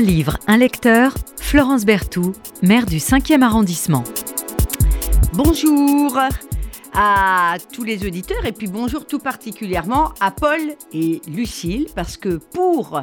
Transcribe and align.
Un 0.00 0.02
livre, 0.02 0.38
un 0.46 0.56
lecteur, 0.56 1.14
Florence 1.36 1.84
Berthoud, 1.84 2.34
maire 2.62 2.86
du 2.86 2.96
5e 2.96 3.42
arrondissement. 3.42 4.02
Bonjour 5.34 6.18
à 6.94 7.58
tous 7.70 7.84
les 7.84 8.06
auditeurs 8.06 8.46
et 8.46 8.52
puis 8.52 8.66
bonjour 8.66 9.06
tout 9.06 9.18
particulièrement 9.18 10.14
à 10.20 10.30
Paul 10.30 10.58
et 10.94 11.20
Lucille 11.28 11.86
parce 11.94 12.16
que 12.16 12.36
pour 12.38 13.02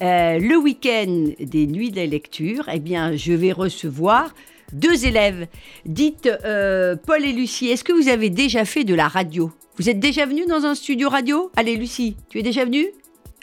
euh, 0.00 0.38
le 0.38 0.56
week-end 0.56 1.32
des 1.40 1.66
nuits 1.66 1.90
de 1.90 1.96
la 1.96 2.06
lecture, 2.06 2.68
eh 2.72 2.78
bien, 2.78 3.16
je 3.16 3.32
vais 3.32 3.50
recevoir 3.50 4.32
deux 4.72 5.06
élèves. 5.06 5.48
Dites, 5.86 6.30
euh, 6.44 6.94
Paul 6.94 7.24
et 7.24 7.32
Lucie, 7.32 7.66
est-ce 7.66 7.82
que 7.82 7.92
vous 7.92 8.08
avez 8.08 8.30
déjà 8.30 8.64
fait 8.64 8.84
de 8.84 8.94
la 8.94 9.08
radio? 9.08 9.50
Vous 9.76 9.90
êtes 9.90 9.98
déjà 9.98 10.24
venus 10.24 10.46
dans 10.46 10.64
un 10.66 10.76
studio 10.76 11.08
radio? 11.08 11.50
Allez, 11.56 11.74
Lucie, 11.74 12.16
tu 12.28 12.38
es 12.38 12.42
déjà 12.44 12.64
venue? 12.64 12.86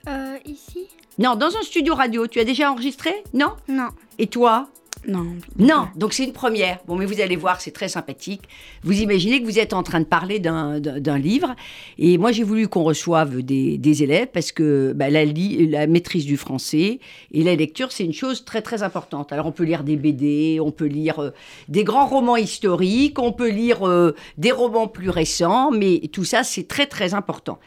Euh, 0.07 0.37
ici 0.45 0.87
Non, 1.17 1.35
dans 1.35 1.55
un 1.55 1.61
studio 1.61 1.95
radio. 1.95 2.27
Tu 2.27 2.39
as 2.39 2.43
déjà 2.43 2.71
enregistré 2.71 3.11
Non? 3.33 3.51
Non. 3.67 3.87
Et 4.19 4.27
toi? 4.27 4.67
Non. 5.07 5.35
Non, 5.59 5.87
donc 5.95 6.13
c'est 6.13 6.23
une 6.23 6.33
première. 6.33 6.79
Bon, 6.87 6.95
mais 6.95 7.05
vous 7.05 7.21
allez 7.21 7.35
voir, 7.35 7.61
c'est 7.61 7.69
très 7.69 7.87
sympathique. 7.89 8.41
Vous 8.83 9.01
imaginez 9.01 9.39
que 9.39 9.45
vous 9.45 9.59
êtes 9.59 9.73
en 9.73 9.83
train 9.83 9.99
de 9.99 10.05
parler 10.05 10.39
d'un- 10.39 10.79
livre. 11.19 11.55
Et 11.99 12.17
moi, 12.17 12.31
j'ai 12.31 12.41
voulu 12.43 12.67
qu'on 12.67 12.83
reçoive 12.83 13.43
des, 13.43 13.77
des 13.77 14.01
élèves 14.01 14.29
parce 14.33 14.51
que 14.51 14.93
bah, 14.95 15.11
la, 15.11 15.23
la 15.25 15.85
maîtrise 15.85 16.25
du 16.25 16.37
français 16.37 16.99
et 17.31 17.43
la 17.43 17.55
lecture, 17.55 17.91
c'est 17.91 18.03
une 18.03 18.13
chose 18.13 18.45
très, 18.45 18.63
très 18.63 18.81
importante. 18.81 19.31
Alors, 19.31 19.45
on 19.45 19.51
peut 19.51 19.63
lire 19.63 19.83
des 19.83 19.95
BD, 19.95 20.59
on 20.59 20.71
peut 20.71 20.85
lire 20.87 21.19
euh, 21.19 21.29
des 21.67 21.83
grands 21.83 22.07
romans 22.07 22.37
historiques, 22.37 23.19
on 23.19 23.31
peut 23.31 23.49
lire 23.49 23.87
euh, 23.87 24.15
des 24.39 24.51
romans 24.51 24.87
plus 24.87 25.11
récents, 25.11 25.69
mais 25.71 26.01
tout 26.11 26.23
ça, 26.25 26.43
c'est 26.43 26.67
très, 26.67 26.87
très 26.87 27.13
important. 27.13 27.59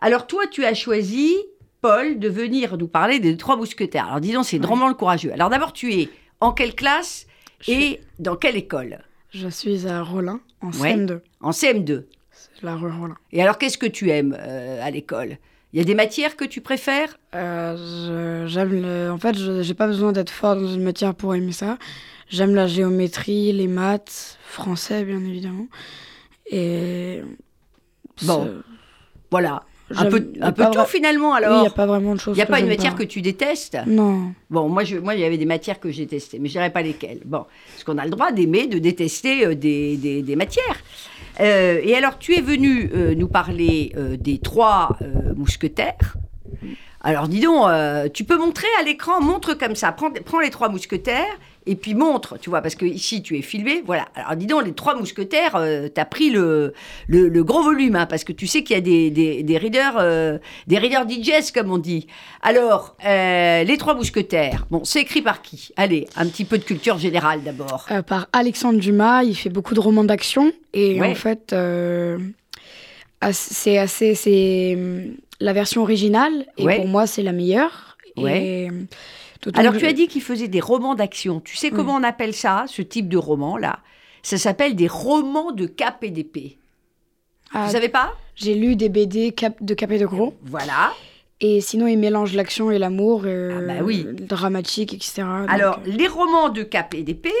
Alors, 0.00 0.26
toi, 0.26 0.44
tu 0.50 0.64
as 0.64 0.72
choisi, 0.74 1.34
Paul, 1.86 2.18
de 2.18 2.28
venir 2.28 2.76
nous 2.76 2.88
parler 2.88 3.20
des 3.20 3.36
Trois 3.36 3.54
Mousquetaires. 3.56 4.06
Alors, 4.08 4.20
disons, 4.20 4.42
c'est 4.42 4.58
drôlement 4.58 4.88
le 4.88 4.94
courageux. 4.94 5.32
Alors, 5.32 5.50
d'abord, 5.50 5.72
tu 5.72 5.92
es 5.94 6.08
en 6.40 6.50
quelle 6.50 6.74
classe 6.74 7.28
et 7.68 8.00
dans 8.18 8.34
quelle 8.34 8.56
école? 8.56 8.98
Je 9.30 9.46
suis 9.46 9.86
à 9.86 10.02
Rollin, 10.02 10.40
en 10.62 10.72
Ouais. 10.72 10.96
CM2. 10.96 11.20
En 11.40 11.50
CM2. 11.50 12.06
C'est 12.32 12.62
la 12.64 12.74
rue 12.74 12.90
Rollin. 12.90 13.16
Et 13.30 13.40
alors, 13.40 13.56
qu'est-ce 13.56 13.78
que 13.78 13.86
tu 13.86 14.10
aimes 14.10 14.36
euh, 14.36 14.84
à 14.84 14.90
l'école? 14.90 15.38
Il 15.72 15.78
y 15.78 15.80
a 15.80 15.84
des 15.84 15.94
matières 15.94 16.34
que 16.34 16.44
tu 16.44 16.60
préfères? 16.60 17.18
Euh, 17.36 18.48
j'aime 18.48 18.72
le... 18.82 19.12
En 19.12 19.18
fait, 19.18 19.38
je 19.38 19.62
j'ai 19.62 19.74
pas 19.74 19.86
besoin 19.86 20.10
d'être 20.10 20.30
fort 20.30 20.56
dans 20.56 20.66
une 20.66 20.82
matière 20.82 21.14
pour 21.14 21.36
aimer 21.36 21.52
ça. 21.52 21.78
J'aime 22.28 22.56
la 22.56 22.66
géométrie, 22.66 23.52
les 23.52 23.68
maths, 23.68 24.38
français, 24.44 25.04
bien 25.04 25.20
évidemment. 25.20 25.68
Et... 26.50 27.22
Bon. 28.22 28.50
Voilà. 29.30 29.62
Un 29.94 30.06
peu, 30.06 30.26
un 30.40 30.50
tout 30.52 30.84
finalement 30.86 31.30
Oui, 31.32 31.36
il 31.40 31.44
alors. 31.44 31.60
n'y 31.60 31.66
a 31.68 31.70
pas 31.70 31.86
vraiment 31.86 32.14
de 32.14 32.18
choses 32.20 32.36
Il 32.36 32.38
n'y 32.38 32.42
a 32.42 32.46
pas 32.46 32.58
une 32.60 32.66
matière 32.66 32.96
que 32.96 33.04
tu 33.04 33.22
détestes? 33.22 33.78
Non. 33.86 34.32
Bon, 34.50 34.68
moi, 34.68 34.82
je, 34.82 34.96
moi, 34.96 35.14
il 35.14 35.20
y 35.20 35.24
avait 35.24 35.38
des 35.38 35.44
matières 35.46 35.78
que 35.78 35.90
j'ai 35.92 36.06
testées, 36.08 36.38
mais 36.40 36.48
je 36.48 36.54
dirais 36.54 36.70
pas 36.70 36.82
lesquelles. 36.82 37.20
Bon, 37.24 37.44
parce 37.72 37.84
qu'on 37.84 37.96
a 37.98 38.04
le 38.04 38.10
droit 38.10 38.32
d'aimer, 38.32 38.66
de 38.66 38.78
détester 38.78 39.46
euh, 39.46 39.54
des, 39.54 39.96
des- 39.96 40.22
des 40.22 40.36
matières. 40.36 40.64
Euh, 41.40 41.78
et 41.84 41.94
alors, 41.94 42.18
tu 42.18 42.34
es 42.34 42.40
venu 42.40 42.90
euh, 42.94 43.14
nous 43.14 43.28
parler 43.28 43.92
euh, 43.96 44.16
des 44.16 44.38
trois 44.38 44.96
mousquetaires. 45.36 46.16
Alors, 47.02 47.28
dis 47.28 47.40
donc, 47.40 47.68
tu 48.12 48.24
peux 48.24 48.36
montrer 48.38 48.66
à 48.80 48.82
l'écran, 48.82 49.20
montre 49.20 49.54
comme 49.54 49.76
ça, 49.76 49.92
prends, 49.92 50.10
prends 50.24 50.40
les 50.40 50.50
trois 50.50 50.68
mousquetaires 50.68 51.24
et 51.66 51.76
puis 51.76 51.94
montre, 51.94 52.38
tu 52.38 52.50
vois, 52.50 52.60
parce 52.62 52.74
que 52.74 52.84
ici 52.86 53.22
tu 53.22 53.36
es 53.36 53.42
filmé, 53.42 53.82
voilà. 53.84 54.06
Alors, 54.14 54.36
dis 54.36 54.46
donc, 54.46 54.64
les 54.64 54.72
trois 54.72 54.94
mousquetaires, 54.94 55.52
tu 55.94 56.00
as 56.00 56.04
pris 56.04 56.30
le, 56.30 56.72
le, 57.08 57.28
le 57.28 57.44
gros 57.44 57.62
volume, 57.62 57.96
hein, 57.96 58.06
parce 58.06 58.24
que 58.24 58.32
tu 58.32 58.46
sais 58.46 58.62
qu'il 58.62 58.74
y 58.74 58.78
a 58.78 58.82
des, 58.82 59.10
des, 59.10 59.42
des 59.42 59.58
readers, 59.58 59.96
euh, 59.98 60.38
des 60.66 60.78
readers 60.78 61.06
digest, 61.06 61.54
comme 61.54 61.70
on 61.72 61.78
dit. 61.78 62.06
Alors, 62.42 62.96
euh, 63.04 63.64
les 63.64 63.76
trois 63.78 63.94
mousquetaires, 63.94 64.66
bon, 64.70 64.84
c'est 64.84 65.00
écrit 65.00 65.22
par 65.22 65.42
qui? 65.42 65.70
Allez, 65.76 66.06
un 66.16 66.26
petit 66.26 66.44
peu 66.44 66.58
de 66.58 66.64
culture 66.64 66.98
générale 66.98 67.42
d'abord. 67.42 67.86
Euh, 67.90 68.02
par 68.02 68.28
Alexandre 68.32 68.78
Dumas, 68.78 69.24
il 69.24 69.34
fait 69.34 69.50
beaucoup 69.50 69.74
de 69.74 69.80
romans 69.80 70.04
d'action. 70.04 70.52
Et 70.72 71.00
Ouais. 71.00 71.10
en 71.10 71.14
fait, 71.14 71.52
euh, 71.52 72.18
c'est 73.32 73.78
assez. 73.78 74.14
C'est 74.14 74.74
hum, 74.76 75.14
la 75.40 75.52
version 75.52 75.82
originale. 75.82 76.46
Et 76.56 76.64
Ouais. 76.64 76.76
pour 76.76 76.86
moi, 76.86 77.06
c'est 77.06 77.22
la 77.22 77.32
meilleure. 77.32 77.96
Ouais. 78.16 78.42
Et, 78.44 78.68
d'autant 78.70 78.86
Alors, 79.54 79.72
que- 79.74 79.78
tu 79.78 79.86
as 79.86 79.92
dit 79.92 80.08
qu'il 80.08 80.22
faisait 80.22 80.48
des 80.48 80.60
romans 80.60 80.94
d'action. 80.94 81.40
Tu 81.40 81.56
sais 81.56 81.70
comment 81.70 81.94
on 81.94 82.02
appelle 82.02 82.34
ça, 82.34 82.64
ce 82.68 82.82
type 82.82 83.08
de 83.08 83.16
roman-là? 83.18 83.80
Ça 84.22 84.38
s'appelle 84.38 84.74
des 84.74 84.88
romans 84.88 85.52
de 85.52 85.66
cap 85.66 86.02
et 86.02 86.10
d'épée. 86.10 86.58
Ah, 87.52 87.66
Vous 87.66 87.72
savez 87.72 87.88
pas? 87.88 88.12
J'ai 88.34 88.54
lu 88.54 88.74
des 88.76 88.88
BD 88.88 89.32
cap, 89.32 89.54
de 89.62 89.72
Capet 89.74 89.98
de 89.98 90.06
Gros. 90.06 90.34
Voilà. 90.42 90.92
Et 91.40 91.60
sinon, 91.60 91.86
il 91.86 91.96
mélange 91.98 92.34
l'action 92.34 92.70
et 92.70 92.78
l'amour. 92.78 93.22
euh, 93.24 93.58
Ah 93.70 93.74
bah 93.78 93.84
oui. 93.84 94.04
dramatique, 94.10 94.94
etc. 94.94 95.22
Alors, 95.48 95.78
euh, 95.86 95.90
les 95.90 96.08
romans 96.08 96.48
de 96.48 96.62
Cap 96.62 96.92
et 96.94 97.02
d'épée, 97.02 97.32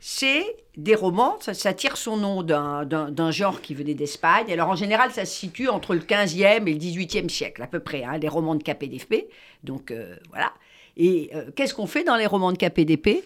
c'est 0.00 0.44
des 0.76 0.94
romans, 0.94 1.38
ça, 1.40 1.54
ça 1.54 1.72
tire 1.72 1.96
son 1.96 2.16
nom 2.16 2.42
d'un 2.44 3.30
genre 3.32 3.60
qui 3.60 3.74
venait 3.74 3.94
d'Espagne. 3.94 4.46
Alors, 4.52 4.68
en 4.68 4.76
général, 4.76 5.10
ça 5.10 5.24
se 5.24 5.34
situe 5.34 5.68
entre 5.68 5.94
le 5.94 6.00
15e 6.00 6.68
et 6.68 6.72
le 6.72 6.78
18e 6.78 7.28
siècle, 7.28 7.62
à 7.62 7.66
peu 7.66 7.80
près, 7.80 8.04
hein, 8.04 8.16
les 8.18 8.28
romans 8.28 8.54
de 8.54 8.62
Cap 8.62 8.82
et 8.82 8.86
d'épée. 8.86 9.28
Donc, 9.64 9.90
euh, 9.90 10.14
voilà. 10.30 10.52
Et 10.98 11.30
euh, 11.34 11.50
qu'est-ce 11.54 11.74
qu'on 11.74 11.86
fait 11.86 12.04
dans 12.04 12.16
les 12.16 12.26
romans 12.26 12.52
de 12.52 12.82
d'épée 12.84 13.24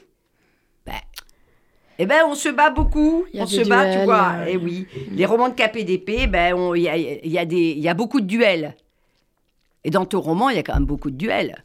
ben, 0.86 0.92
eh 1.98 2.06
ben, 2.06 2.22
on 2.26 2.34
se 2.34 2.48
bat 2.48 2.70
beaucoup. 2.70 3.24
On 3.34 3.46
se 3.46 3.66
bat, 3.68 3.98
tu 3.98 4.04
vois. 4.04 4.32
euh, 4.40 4.46
Eh 4.48 4.56
oui. 4.56 4.86
Les 5.12 5.26
romans 5.26 5.48
de 5.48 5.82
d'épée, 5.82 6.26
ben, 6.26 6.56
il 6.74 6.82
y 6.82 6.88
a, 6.88 6.96
y, 6.96 7.38
a 7.38 7.44
des- 7.44 7.70
il 7.72 7.78
y 7.80 7.88
a 7.88 7.94
beaucoup 7.94 8.20
de 8.20 8.26
duels. 8.26 8.74
Et 9.84 9.90
dans 9.90 10.04
ton 10.06 10.20
roman, 10.20 10.48
il 10.50 10.56
y 10.56 10.58
a 10.58 10.62
quand 10.62 10.74
même 10.74 10.84
beaucoup 10.86 11.10
de 11.10 11.16
duels. 11.16 11.64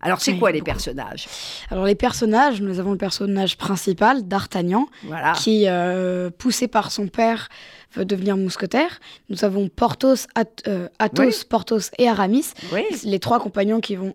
Alors, 0.00 0.20
c'est 0.20 0.32
Oui, 0.32 0.38
quoi 0.38 0.52
les 0.52 0.58
beaucoup. 0.60 0.72
personnages? 0.72 1.26
Alors, 1.70 1.86
les 1.86 1.94
personnages, 1.94 2.60
nous 2.60 2.78
avons 2.78 2.92
le 2.92 2.98
personnage 2.98 3.56
principal, 3.56 4.28
D'Artagnan, 4.28 4.86
Voilà. 5.04 5.32
qui, 5.32 5.64
euh, 5.66 6.30
poussé 6.30 6.68
par 6.68 6.92
son 6.92 7.08
père, 7.08 7.48
veut 7.94 8.04
devenir 8.04 8.36
mousquetaire. 8.36 9.00
Nous 9.30 9.44
avons 9.44 9.68
Porthos, 9.68 10.26
At- 10.34 10.44
euh, 10.68 10.88
Athos, 10.98 11.22
Oui. 11.24 11.34
Porthos 11.48 11.90
et 11.98 12.08
Aramis, 12.08 12.52
Oui. 12.72 12.84
les 13.04 13.18
trois 13.18 13.40
compagnons 13.40 13.80
qui 13.80 13.96
vont 13.96 14.14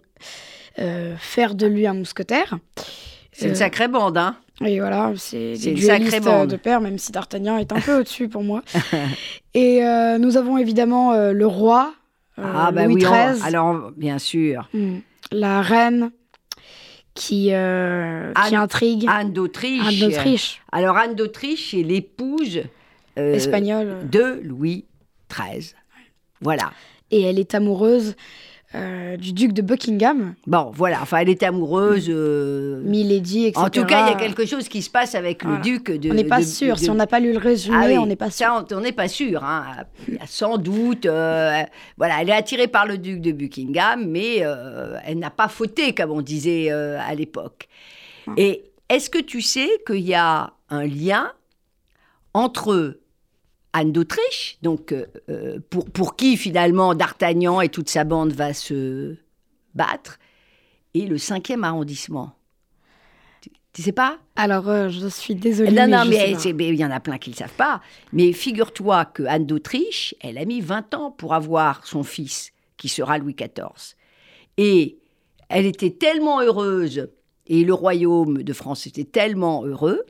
faire 1.18 1.56
de 1.56 1.68
lui 1.68 1.86
un 1.88 1.94
mousquetaire. 1.94 2.58
C'est 3.32 3.46
une 3.46 3.52
Euh, 3.52 3.56
sacrée 3.56 3.88
bande, 3.88 4.18
hein 4.18 4.36
Et 4.64 4.80
voilà, 4.80 5.14
c'est 5.16 5.54
des 5.54 5.70
une 5.72 5.78
sacrée 5.78 6.00
duellistes 6.06 6.24
bande. 6.26 6.50
de 6.50 6.56
père, 6.58 6.82
même 6.82 6.98
si 6.98 7.12
D'Artagnan 7.12 7.58
est 7.58 7.72
un 7.72 7.80
peu 7.80 8.00
au-dessus 8.00 8.28
pour 8.30 8.44
moi. 8.44 8.62
Et 9.54 9.84
euh, 9.86 10.18
nous 10.18 10.38
avons 10.38 10.58
évidemment 10.58 11.14
euh, 11.14 11.32
le 11.34 11.48
roi, 11.48 11.94
euh, 12.40 12.72
Louis 12.72 12.96
oui, 12.96 13.02
XIII, 13.04 13.42
on- 13.42 13.46
alors 13.46 13.92
bien 13.96 14.18
sûr. 14.20 14.70
Hmm. 14.74 14.98
la 15.32 15.62
reine 15.62 16.12
qui, 17.14 17.50
euh, 17.54 18.32
qui 18.48 18.56
Anne- 18.56 18.62
intrigue, 18.62 19.06
Anne 19.10 19.34
d'Autriche. 19.34 19.82
Anne 19.88 20.00
d'Autriche, 20.10 20.62
Alors 20.72 20.98
Anne 20.98 21.16
d'Autriche 21.16 21.74
est 21.74 21.84
l'épouse 21.84 22.62
euh, 23.18 23.34
espagnole. 23.34 24.10
de 24.10 24.40
Louis 24.44 24.86
XIII. 25.30 25.74
Voilà. 26.42 26.72
Et 27.12 27.22
elle 27.24 27.40
est 27.40 27.54
amoureuse 27.56 28.16
euh, 28.74 29.18
du 29.18 29.34
duc 29.34 29.52
de 29.54 29.62
Buckingham, 29.62 30.34
Bon, 30.48 30.72
voilà. 30.74 31.00
Enfin, 31.02 31.18
elle 31.20 31.30
est 31.30 31.44
amoureuse. 31.44 32.08
euh, 32.10 32.82
Milady, 32.84 33.48
etc. 33.48 33.66
En 33.66 33.70
tout 33.70 33.84
cas, 33.86 34.08
il 34.08 34.12
y 34.12 34.14
a 34.14 34.18
quelque 34.18 34.46
chose 34.46 34.70
qui 34.70 34.82
se 34.82 34.90
passe 34.90 35.14
avec 35.16 35.44
Voilà. 35.44 35.58
le 35.58 35.64
duc 35.64 35.92
de. 35.92 36.10
On 36.10 36.14
n'est 36.14 36.24
pas 36.24 36.40
de- 36.40 36.46
sûr. 36.46 36.76
de- 36.76 36.80
Si 36.80 36.90
on 36.90 36.96
n'a 36.96 37.08
pas 37.08 37.20
lu 37.20 37.34
le 37.34 37.38
résumé, 37.38 37.78
Ah 37.80 37.86
oui, 37.88 37.98
on 37.98 38.06
n'est 38.06 38.16
pas 38.16 38.30
sûr. 38.32 38.48
Ça, 38.48 38.66
on- 38.78 38.80
n'est 38.82 38.92
pas 38.94 39.08
sûr. 39.10 39.44
hein. 39.44 39.66
Sans 40.26 40.58
doute. 40.58 41.06
euh, 41.06 41.62
voilà, 41.98 42.22
elle 42.22 42.30
est 42.30 42.34
attirée 42.34 42.68
par 42.68 42.86
le 42.86 42.98
duc 42.98 43.20
de 43.22 43.32
Buckingham, 43.34 44.06
mais 44.08 44.38
elle 45.06 45.20
n'a 45.20 45.30
pas 45.32 45.48
fauté, 45.50 45.94
comme 45.94 46.12
on 46.12 46.22
disait 46.22 46.70
à 46.72 47.14
l'époque. 47.14 47.68
Ah. 48.28 48.32
Et 48.38 48.64
est-ce 48.90 49.10
que 49.10 49.20
tu 49.20 49.42
sais 49.42 49.70
qu'il 49.86 50.00
y 50.08 50.14
a 50.14 50.54
un 50.70 50.86
lien 50.86 51.32
entre 52.34 53.00
Anne 53.74 53.92
d'Autriche, 53.92 54.58
donc 54.62 54.92
euh, 54.92 55.06
euh, 55.30 55.60
pour, 55.70 55.86
pour 55.90 56.16
qui 56.16 56.36
finalement 56.38 56.94
D'Artagnan 56.96 57.62
et 57.62 57.70
toute 57.70 57.90
sa 57.90 58.04
bande 58.04 58.34
va 58.34 58.54
se 58.54 59.16
battre, 59.76 60.20
et 60.94 61.06
le 61.08 61.16
5e 61.18 61.64
arrondissement 61.64 62.34
Tu- 63.42 63.50
Tu 63.74 63.82
sais 63.82 63.94
pas? 63.94 64.18
Alors, 64.36 64.68
euh, 64.68 64.90
je 64.90 65.08
suis 65.08 65.36
désolée. 65.36 65.72
non, 65.72 65.88
mais 65.88 65.96
non, 66.34 66.40
je 66.44 66.50
mais 66.50 66.68
il 66.70 66.76
y 66.76 66.84
en 66.86 66.92
a 66.92 67.00
plein 67.00 67.18
qui 67.18 67.30
ne 67.30 67.36
le 67.36 67.40
savent 67.40 67.54
pas. 67.56 67.82
Mais 68.12 68.34
figure-toi 68.34 69.06
que 69.06 69.24
Anne 69.24 69.46
d'Autriche, 69.46 70.14
elle 70.20 70.38
a 70.38 70.44
mis 70.46 70.60
20 70.60 70.94
ans 70.94 71.12
pour 71.12 71.34
avoir 71.34 71.88
son 71.88 72.04
fils, 72.04 72.52
qui 72.76 72.90
sera 72.90 73.18
Louis 73.18 73.36
XIV. 73.36 73.96
Et 74.58 74.98
elle 75.48 75.66
était 75.66 75.92
tellement 75.92 76.42
heureuse, 76.42 77.08
et 77.48 77.64
le 77.64 77.74
royaume 77.74 78.44
de 78.44 78.54
France 78.54 78.86
était 78.86 79.06
tellement 79.06 79.64
heureux, 79.66 80.02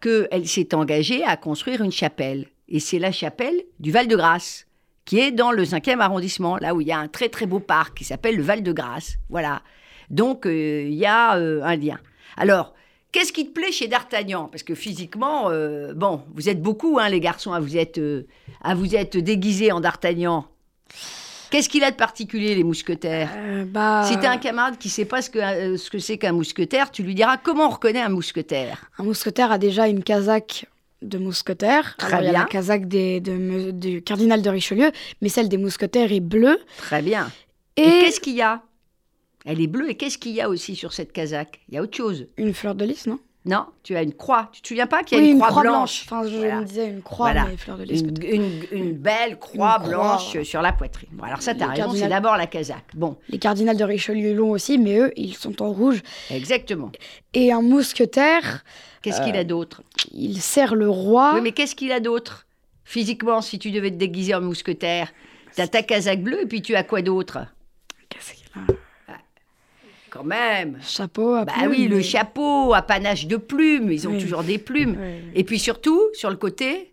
qu'elle 0.00 0.48
s'est 0.48 0.74
engagée 0.74 1.22
à 1.24 1.36
construire 1.36 1.82
une 1.82 1.92
chapelle. 1.92 2.46
Et 2.70 2.80
c'est 2.80 2.98
la 2.98 3.12
chapelle 3.12 3.62
du 3.78 3.90
Val-de-Grâce, 3.90 4.66
qui 5.04 5.18
est 5.18 5.32
dans 5.32 5.50
le 5.50 5.64
5e 5.64 6.00
arrondissement, 6.00 6.56
là 6.56 6.74
où 6.74 6.80
il 6.80 6.86
y 6.86 6.92
a 6.92 6.98
un 6.98 7.08
très 7.08 7.28
très 7.28 7.46
beau 7.46 7.58
parc 7.60 7.98
qui 7.98 8.04
s'appelle 8.04 8.36
le 8.36 8.42
Val-de-Grâce. 8.42 9.16
Voilà. 9.28 9.62
Donc 10.08 10.46
euh, 10.46 10.82
il 10.86 10.94
y 10.94 11.06
a 11.06 11.36
euh, 11.36 11.62
un 11.62 11.76
lien. 11.76 11.98
Alors, 12.36 12.74
Qu'est-ce 13.12 13.32
qui 13.32 13.44
te 13.44 13.52
plaît 13.52 13.72
chez 13.72 13.88
D'Artagnan? 13.88 14.46
Parce 14.46 14.62
que 14.62 14.76
physiquement, 14.76 15.50
euh, 15.50 15.94
bon, 15.94 16.22
vous 16.34 16.48
êtes 16.48 16.62
beaucoup, 16.62 17.00
hein, 17.00 17.08
les 17.08 17.18
garçons, 17.18 17.52
à 17.52 17.58
vous 17.58 17.76
être, 17.76 18.00
à 18.62 18.76
vous 18.76 18.94
être 18.94 19.18
déguisés 19.18 19.72
en 19.72 19.80
D'Artagnan. 19.80 20.46
Qu'est-ce 21.50 21.68
qu'il 21.68 21.82
a 21.82 21.90
de 21.90 21.96
particulier, 21.96 22.54
les 22.54 22.62
mousquetaires? 22.62 23.30
Euh, 23.36 23.64
bah, 23.64 24.04
Si 24.04 24.16
t'as 24.16 24.30
un 24.30 24.36
camarade 24.36 24.78
qui 24.78 24.88
sait 24.88 25.04
pas 25.04 25.20
ce 25.20 25.30
que 25.30 25.40
euh, 25.40 25.76
ce 25.76 25.90
que 25.90 25.98
c'est 25.98 26.16
qu'un 26.18 26.30
mousquetaire, 26.30 26.92
tu 26.92 27.02
lui 27.02 27.16
diras 27.16 27.36
comment 27.36 27.66
on 27.66 27.70
reconnaît 27.70 28.00
un 28.00 28.08
mousquetaire? 28.08 28.88
un 28.98 29.02
mousquetaire 29.02 29.50
a 29.50 29.58
déjà 29.58 29.88
une 29.88 30.04
casaque 30.04 30.66
de 31.02 31.18
mousquetaire. 31.18 31.96
Très 31.96 32.08
Alors, 32.14 32.22
il 32.22 32.26
y 32.26 32.28
a 32.36 32.40
la 32.40 32.44
casaque 32.44 32.86
des, 32.86 33.20
de 33.20 33.70
du 33.70 34.02
cardinal 34.02 34.42
de 34.42 34.50
Richelieu, 34.50 34.90
mais 35.22 35.28
celle 35.28 35.48
des 35.48 35.56
mousquetaires 35.56 36.12
est 36.12 36.20
bleue. 36.20 36.58
Très 36.78 37.02
bien. 37.02 37.30
Et, 37.76 37.82
Et, 37.82 37.84
qu'est-ce 38.02 38.20
qu'il 38.20 38.34
y 38.34 38.42
a? 38.42 38.62
Elle 39.46 39.60
est 39.60 39.66
bleue. 39.66 39.90
Et 39.90 39.94
qu'est-ce 39.96 40.18
qu'il 40.18 40.32
y 40.32 40.40
a 40.40 40.48
aussi 40.50 40.76
sur 40.76 40.92
cette 40.92 41.12
casaque 41.12 41.60
Il 41.68 41.74
y 41.74 41.78
a 41.78 41.82
autre 41.82 41.96
chose. 41.96 42.26
une 42.36 42.52
fleur 42.52 42.74
de 42.74 42.84
lys, 42.84 43.06
non? 43.06 43.18
Non 43.46 43.64
Tu 43.82 43.96
as 43.96 44.02
une 44.02 44.12
croix. 44.12 44.50
Tu 44.52 44.60
te 44.60 44.68
souviens 44.68 44.86
pas 44.86 45.02
qu'il 45.02 45.16
y 45.16 45.20
a 45.20 45.24
Oui, 45.24 45.30
une, 45.30 45.40
croix, 45.40 45.62
blanche, 45.62 46.02
Enfin, 46.04 46.28
je 46.28 46.36
Voilà. 46.36 46.60
me 46.60 46.64
disais 46.66 46.86
une 46.88 47.00
croix, 47.00 47.32
Voilà. 47.32 47.46
mais 47.48 47.56
fleur 47.56 47.78
de 47.78 47.84
lys. 47.84 48.00
une, 48.02 48.12
peut-être. 48.12 48.34
une- 48.34 48.64
une 48.70 48.92
belle 48.92 49.38
croix 49.38 49.76
Une 49.80 49.90
croix. 49.90 50.18
blanche 50.18 50.42
sur 50.42 50.60
la 50.60 50.72
poitrine. 50.72 51.08
Bon, 51.12 51.24
alors 51.24 51.40
ça, 51.40 51.54
tu 51.54 51.62
as 51.62 51.66
Le 51.68 51.72
raison, 51.72 51.94
c'est 51.94 52.08
d'abord 52.08 52.36
la 52.36 52.46
casaque. 52.46 52.84
Bon, 52.94 53.16
Les 53.30 53.38
cardinals 53.38 53.78
de 53.78 53.84
Richelieu 53.84 54.34
l'ont 54.34 54.50
aussi, 54.50 54.76
mais 54.76 54.98
eux, 54.98 55.12
ils 55.16 55.34
sont 55.34 55.62
en 55.62 55.70
rouge. 55.72 56.02
exactement. 56.30 56.92
Et 57.32 57.50
un 57.50 57.62
mousquetaire, 57.62 58.62
Qu'est-ce 59.02 59.22
qu'il 59.22 59.36
a 59.36 59.44
d'autre? 59.44 59.82
il 60.12 60.40
sert 60.42 60.74
le 60.74 60.90
roi. 60.90 61.32
Oui, 61.34 61.40
mais 61.40 61.52
qu'est-ce 61.52 61.74
qu'il 61.74 61.92
a 61.92 62.00
d'autre? 62.00 62.46
Physiquement, 62.84 63.40
si 63.40 63.58
tu 63.58 63.70
devais 63.70 63.90
te 63.90 63.96
déguiser 63.96 64.34
en 64.34 64.42
mousquetaire, 64.42 65.10
tu 65.56 65.62
as 65.62 65.68
ta 65.68 65.82
casaque 65.82 66.22
bleue 66.22 66.42
et 66.42 66.46
puis 66.46 66.60
tu 66.60 66.74
as 66.74 66.82
quoi 66.82 67.00
d'autre? 67.00 67.38
Qu'est-ce 68.10 68.34
qu'il 68.34 68.46
a? 68.56 68.72
Quand 70.10 70.24
même. 70.24 70.78
Chapeau 70.82 71.34
à 71.34 71.44
Bah 71.44 71.52
plumes, 71.58 71.70
oui, 71.70 71.88
le 71.88 72.00
chapeau 72.02 72.74
à 72.74 72.82
panache 72.82 73.26
de 73.26 73.36
plumes, 73.36 73.90
ils 73.92 74.08
ont 74.08 74.12
Oui. 74.12 74.18
toujours 74.20 74.42
des 74.42 74.58
plumes. 74.58 74.98
Et 75.34 75.44
puis 75.44 75.58
surtout, 75.58 76.00
sur 76.14 76.30
le 76.30 76.36
côté, 76.36 76.92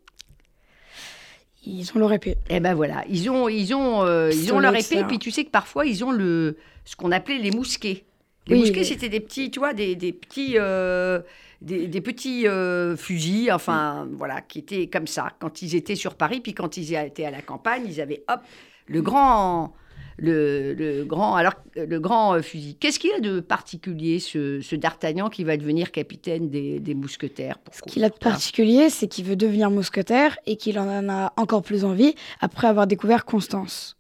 Ils 1.66 1.92
ont 1.96 2.00
leur 2.00 2.14
épée. 2.14 2.38
eh 2.50 2.60
ben 2.60 2.74
voilà, 2.74 3.04
ils 3.10 3.30
ont, 3.30 3.50
ils 3.50 3.74
ont, 3.76 4.04
euh, 4.06 4.30
ils 4.32 4.54
ont 4.54 4.60
leur 4.60 4.76
épée. 4.76 5.04
Puis 5.08 5.20
tu 5.20 5.32
sais 5.32 5.44
que 5.44 5.50
parfois 5.50 5.86
ils 5.86 6.04
ont 6.06 6.12
le, 6.12 6.58
ce 6.86 6.96
qu'on 6.96 7.12
appelait 7.12 7.40
les 7.40 7.52
mousquets. 7.52 8.06
Les 8.48 8.54
Oui, 8.56 8.60
mousquets, 8.62 8.86
c'était 8.86 9.10
des 9.10 9.20
petits, 9.20 9.52
tu 9.52 9.60
vois, 9.60 9.74
des, 9.74 9.96
des 9.96 10.14
petits, 10.14 10.54
euh, 10.56 11.20
des, 11.62 11.88
des 11.88 12.00
petits 12.00 12.48
euh, 12.48 12.96
fusils, 12.96 13.52
enfin 13.52 14.08
voilà, 14.14 14.40
qui 14.40 14.60
étaient 14.60 14.88
comme 14.88 15.08
ça 15.08 15.34
quand 15.40 15.62
ils 15.62 15.76
étaient 15.76 15.96
sur 15.96 16.16
Paris. 16.16 16.40
Puis 16.40 16.54
quand 16.54 16.78
ils 16.78 16.94
étaient 16.96 17.26
à 17.26 17.32
la 17.32 17.42
campagne, 17.42 17.84
ils 17.86 18.00
avaient 18.00 18.24
hop 18.30 18.40
le 18.86 19.02
grand, 19.02 19.74
le, 20.18 20.74
le 20.74 21.06
grand, 21.06 21.36
alors 21.36 21.54
le 21.76 22.00
grand 22.00 22.34
euh, 22.34 22.42
fusil. 22.42 22.76
Qu'est-ce 22.80 23.00
qu'il 23.00 23.12
a 23.14 23.20
de 23.20 23.40
particulier 23.40 24.20
ce, 24.20 24.62
ce 24.62 24.76
D'Artagnan 24.76 25.30
qui 25.30 25.44
va 25.44 25.58
devenir 25.58 25.92
capitaine 25.92 26.50
des, 26.50 26.80
des 26.80 26.96
mousquetaires 26.96 27.58
Ce 27.72 27.82
qu'il 27.84 28.04
a 28.04 28.10
de 28.10 28.18
particulier, 28.18 28.90
c'est 28.90 29.08
qu'il 29.08 29.26
veut 29.26 29.36
devenir 29.36 29.70
mousquetaire 29.70 30.38
et 30.46 30.58
qu'il 30.58 30.80
en 30.80 31.10
a 31.10 31.34
encore 31.38 31.62
plus 31.62 31.86
envie 31.86 32.16
après 32.42 32.68
avoir 32.68 32.88
découvert 32.88 33.26
Constance. 33.26 33.96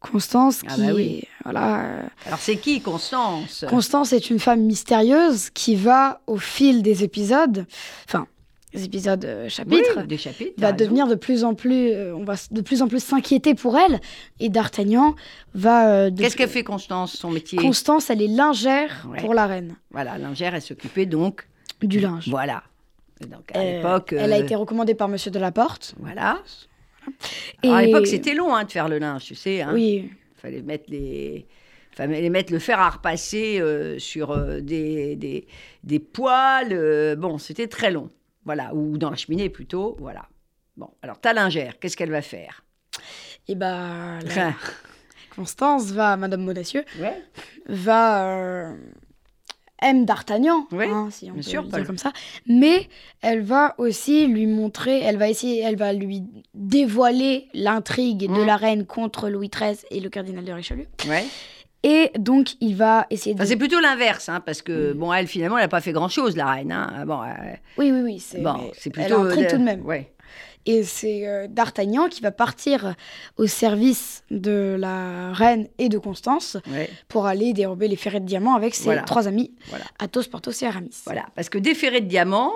Constance 0.00 0.62
Ah 0.66 0.74
qui 0.74 0.80
bah 0.80 0.92
oui. 0.94 1.22
voilà, 1.44 1.84
euh, 1.84 2.02
Alors 2.26 2.40
c'est 2.40 2.56
qui 2.56 2.80
Constance? 2.80 3.64
Constance 3.68 4.12
est 4.12 4.30
une 4.30 4.40
femme 4.40 4.62
mystérieuse 4.62 5.50
qui 5.50 5.76
va 5.76 6.20
au 6.26 6.38
fil 6.38 6.82
des 6.82 7.04
épisodes, 7.04 7.66
enfin 8.08 8.26
épisodes 8.74 9.24
euh, 9.24 9.48
chapitres, 9.48 9.98
Oui, 9.98 10.06
des 10.06 10.16
chapitres. 10.16 10.54
va 10.58 10.72
devenir 10.72 11.06
de 11.06 11.14
plus 11.14 11.44
en 11.44 11.54
plus, 11.54 11.90
euh, 11.92 12.14
on 12.14 12.24
va 12.24 12.34
de 12.50 12.60
plus 12.62 12.80
en 12.82 12.88
plus 12.88 13.02
s'inquiéter 13.02 13.54
pour 13.54 13.76
elle 13.78 14.00
et 14.40 14.48
D'Artagnan 14.48 15.14
va. 15.54 15.92
euh, 16.06 16.10
Qu'est-ce 16.16 16.36
qu'elle 16.36 16.48
fait 16.48 16.64
Constance, 16.64 17.12
son 17.14 17.30
métier? 17.30 17.58
Constance, 17.58 18.08
elle 18.10 18.22
est 18.22 18.28
lingère 18.28 19.06
Ouais. 19.10 19.18
pour 19.18 19.34
la 19.34 19.46
reine 19.46 19.76
Voilà, 19.90 20.16
lingère, 20.18 20.54
elle 20.54 20.62
s'occupait 20.62 21.06
donc. 21.06 21.46
du 21.82 22.00
linge. 22.00 22.28
Voilà. 22.28 22.62
Donc 23.28 23.54
à 23.54 23.58
Euh, 23.60 23.76
l'époque. 23.76 24.14
Elle 24.16 24.32
a 24.32 24.38
été 24.38 24.54
recommandée 24.54 24.94
par 24.94 25.08
Monsieur 25.08 25.30
de 25.30 25.38
la 25.38 25.52
Porte. 25.52 25.94
Voilà. 26.00 26.42
Alors, 27.62 27.76
à 27.76 27.82
l'époque, 27.82 28.06
c'était 28.06 28.34
long 28.34 28.54
hein, 28.54 28.64
de 28.64 28.70
faire 28.70 28.88
le 28.88 28.98
linge, 28.98 29.24
tu 29.24 29.34
sais. 29.34 29.62
Hein. 29.62 29.70
Oui, 29.74 30.10
fallait 30.36 30.62
mettre 30.62 30.84
les. 30.88 31.46
Fallait 31.94 32.30
mettre 32.30 32.52
le 32.54 32.58
fer 32.58 32.80
à 32.80 32.88
repasser 32.88 33.60
euh, 33.60 33.98
sur 33.98 34.34
des, 34.62 35.14
des, 35.16 35.46
des 35.84 36.02
euh, 36.72 37.16
bon, 37.16 37.36
c'était 37.36 37.66
très 37.66 37.90
long. 37.90 38.08
Voilà. 38.44 38.74
Ou 38.74 38.98
dans 38.98 39.10
la 39.10 39.16
cheminée 39.16 39.48
plutôt. 39.48 39.96
Voilà. 40.00 40.28
Bon, 40.76 40.88
alors 41.02 41.20
ta 41.20 41.32
lingère, 41.32 41.78
qu'est-ce 41.78 41.96
qu'elle 41.96 42.10
va 42.10 42.22
faire? 42.22 42.64
Bah 43.54 44.18
la- 44.36 44.54
Constance 45.36 45.90
va, 45.92 46.16
Madame 46.16 46.42
Modacieux, 46.42 46.84
Ouais. 47.00 47.22
va 47.66 48.26
euh, 48.36 48.76
aime 49.80 50.04
D'Artagnan, 50.04 50.66
hein, 50.72 51.08
si 51.10 51.24
on 51.30 51.34
bien 51.34 51.34
peut 51.36 51.42
sûr, 51.42 51.62
le 51.62 51.68
Paul. 51.68 51.80
dire 51.80 51.86
comme 51.86 51.98
ça. 51.98 52.12
Mais 52.46 52.88
elle 53.22 53.40
va 53.42 53.74
aussi 53.78 54.26
lui 54.26 54.46
montrer, 54.46 55.00
elle 55.00 55.16
va 55.16 55.28
essayer, 55.28 55.60
elle 55.62 55.76
va 55.76 55.92
lui 55.92 56.22
dévoiler 56.54 57.48
l'intrigue 57.54 58.28
de 58.28 58.42
Mm. 58.42 58.46
la 58.46 58.56
reine 58.56 58.86
contre 58.86 59.28
Louis 59.28 59.48
XIII 59.48 59.78
et 59.90 60.00
le 60.00 60.08
cardinal 60.10 60.44
de 60.44 60.52
Richelieu. 60.52 60.86
ouais. 61.08 61.24
Et 61.84 62.10
donc 62.18 62.50
il 62.60 62.76
va 62.76 63.06
essayer 63.10 63.34
de. 63.34 63.40
Enfin, 63.40 63.48
c'est 63.48 63.56
plutôt 63.56 63.80
l'inverse, 63.80 64.28
hein, 64.28 64.40
parce 64.40 64.62
que, 64.62 64.92
bon, 64.92 65.12
elle, 65.12 65.26
finalement, 65.26 65.58
elle 65.58 65.64
n'a 65.64 65.68
pas 65.68 65.80
fait 65.80 65.92
grand-chose, 65.92 66.36
la 66.36 66.46
reine. 66.52 66.70
Hein. 66.72 67.04
Bon, 67.06 67.20
euh, 67.22 67.26
Oui, 67.78 67.90
oui, 67.90 68.00
oui. 68.02 68.18
C'est 68.20 68.40
bon, 68.40 68.70
Elle 68.84 68.92
plutôt. 68.92 69.20
intrigue 69.22 69.44
euh, 69.46 69.50
tout 69.50 69.58
de 69.58 69.64
même. 69.64 69.84
Ouais. 69.84 70.12
Et 70.64 70.84
c'est 70.84 71.26
euh, 71.26 71.48
D'Artagnan 71.48 72.08
qui 72.08 72.20
va 72.20 72.30
partir 72.30 72.94
au 73.36 73.48
service 73.48 74.22
de 74.30 74.76
la 74.78 75.32
reine 75.32 75.66
et 75.78 75.88
de 75.88 75.98
Constance 75.98 76.56
ouais. 76.70 76.88
pour 77.08 77.26
aller 77.26 77.52
dérober 77.52 77.88
les 77.88 77.96
ferrets 77.96 78.20
de 78.20 78.26
diamants 78.26 78.54
avec 78.54 78.76
ses 78.76 78.84
Voilà. 78.84 79.02
trois 79.02 79.26
amis, 79.26 79.52
Voilà. 79.70 79.84
Athos, 79.98 80.22
Porthos 80.30 80.62
et 80.62 80.66
Aramis. 80.66 80.94
Voilà, 81.04 81.24
parce 81.34 81.48
que 81.48 81.58
des 81.58 81.74
ferrets 81.74 82.00
de 82.00 82.06
diamants. 82.06 82.52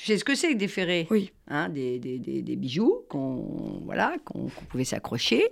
Tu 0.00 0.06
sais 0.06 0.18
ce 0.18 0.24
que 0.24 0.34
c'est 0.34 0.52
que 0.52 0.58
des 0.58 0.68
ferrets 0.68 1.06
Oui. 1.10 1.30
Hein, 1.48 1.68
des, 1.68 1.98
des- 1.98 2.18
des- 2.18 2.42
des 2.42 2.56
bijoux 2.56 3.02
qu'on 3.08 3.82
voilà, 3.84 4.14
qu'on 4.24 4.48
pouvait 4.68 4.84
s'accrocher. 4.84 5.42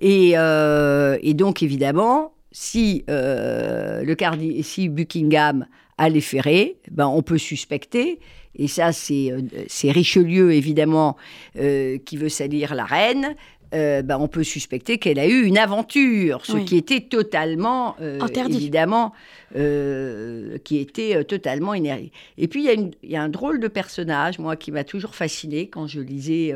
Et, 0.00 0.32
euh, 0.36 1.18
et 1.22 1.34
donc, 1.34 1.62
évidemment, 1.62 2.32
si, 2.50 3.04
euh, 3.08 4.02
le 4.02 4.14
cardi 4.14 4.62
si 4.62 4.88
Buckingham 4.88 5.66
a 5.98 6.08
les 6.08 6.20
ferrets, 6.20 6.76
ben, 6.90 7.06
on 7.06 7.22
peut 7.22 7.38
suspecter, 7.38 8.18
et 8.54 8.66
ça, 8.68 8.92
c'est 8.92 9.30
euh, 9.32 9.40
c'est 9.66 9.90
Richelieu, 9.90 10.52
évidemment, 10.52 11.16
euh, 11.56 11.96
qui 11.98 12.16
veut 12.18 12.28
salir 12.28 12.74
la 12.74 12.84
reine. 12.84 13.34
Euh, 13.74 14.02
ben, 14.02 14.18
on 14.18 14.28
peut 14.28 14.44
suspecter 14.44 14.98
qu'elle 14.98 15.18
a 15.18 15.26
eu 15.26 15.44
une 15.44 15.58
aventure, 15.58 16.44
ce 16.44 16.52
Oui. 16.52 16.64
qui 16.64 16.76
était 16.76 17.00
totalement, 17.00 17.96
euh, 18.00 18.20
Interdit. 18.20 18.56
évidemment, 18.56 19.12
euh, 19.56 20.58
qui 20.58 20.78
était 20.78 21.16
euh, 21.16 21.24
totalement 21.24 21.74
énervé. 21.74 22.12
Et 22.38 22.48
puis, 22.48 22.64
il 22.64 22.66
y, 22.66 22.70
a 22.70 22.90
y 23.02 23.16
un 23.16 23.28
drôle 23.28 23.60
de 23.60 23.68
personnage, 23.68 24.38
moi, 24.38 24.56
qui 24.56 24.72
m'a 24.72 24.84
toujours 24.84 25.14
fasciné 25.14 25.68
quand 25.68 25.86
je 25.86 26.00
lisais 26.00 26.54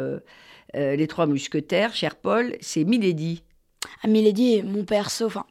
Les 0.75 1.07
Trois 1.07 1.27
Mousquetaires, 1.27 1.95
cher 1.95 2.17
Paul, 2.17 2.55
c'est 2.61 2.85
Milady. 2.85 3.43
Ah, 4.03 4.09
Milady 4.09 4.57
est 4.57 4.63
mon 4.63 4.85
perso, 4.85 5.27
enfin, 5.27 5.45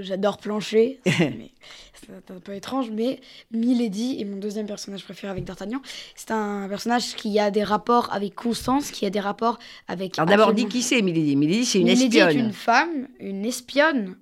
j'adore 0.00 0.38
plancher, 0.38 1.00
c'est 1.06 1.30
mais 1.30 1.50
c'est 1.94 2.30
un 2.30 2.40
peu 2.40 2.54
étrange, 2.54 2.90
mais 2.90 3.20
Milady 3.52 4.20
est 4.20 4.24
mon 4.24 4.36
deuxième 4.36 4.66
personnage 4.66 5.04
préféré 5.04 5.30
avec 5.30 5.44
D'Artagnan. 5.44 5.80
C'est 6.16 6.30
un 6.30 6.68
personnage 6.68 7.14
qui 7.14 7.38
a 7.38 7.50
des 7.50 7.62
rapports 7.64 8.12
avec 8.12 8.34
Constance, 8.34 8.90
qui 8.90 9.06
a 9.06 9.10
des 9.10 9.20
rapports 9.20 9.58
avec... 9.86 10.18
Alors 10.18 10.28
d'abord, 10.28 10.52
dis 10.52 10.66
qui 10.66 10.82
c'est 10.82 11.02
Milady 11.02 11.36
Milady, 11.36 11.64
c'est 11.64 11.78
une 11.78 11.84
Milady 11.84 12.18
espionne. 12.18 12.36
est 12.36 12.40
une 12.40 12.52
femme, 12.52 13.08
une 13.18 13.44
espionne, 13.44 14.16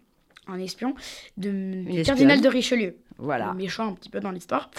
un 0.48 0.58
espion, 0.58 0.94
de, 1.36 1.50
du 1.50 1.88
espionne. 1.88 2.04
cardinal 2.04 2.40
de 2.40 2.48
Richelieu. 2.48 2.96
Voilà. 3.18 3.52
méchant 3.54 3.88
un 3.88 3.94
petit 3.94 4.10
peu 4.10 4.20
dans 4.20 4.30
l'histoire. 4.30 4.70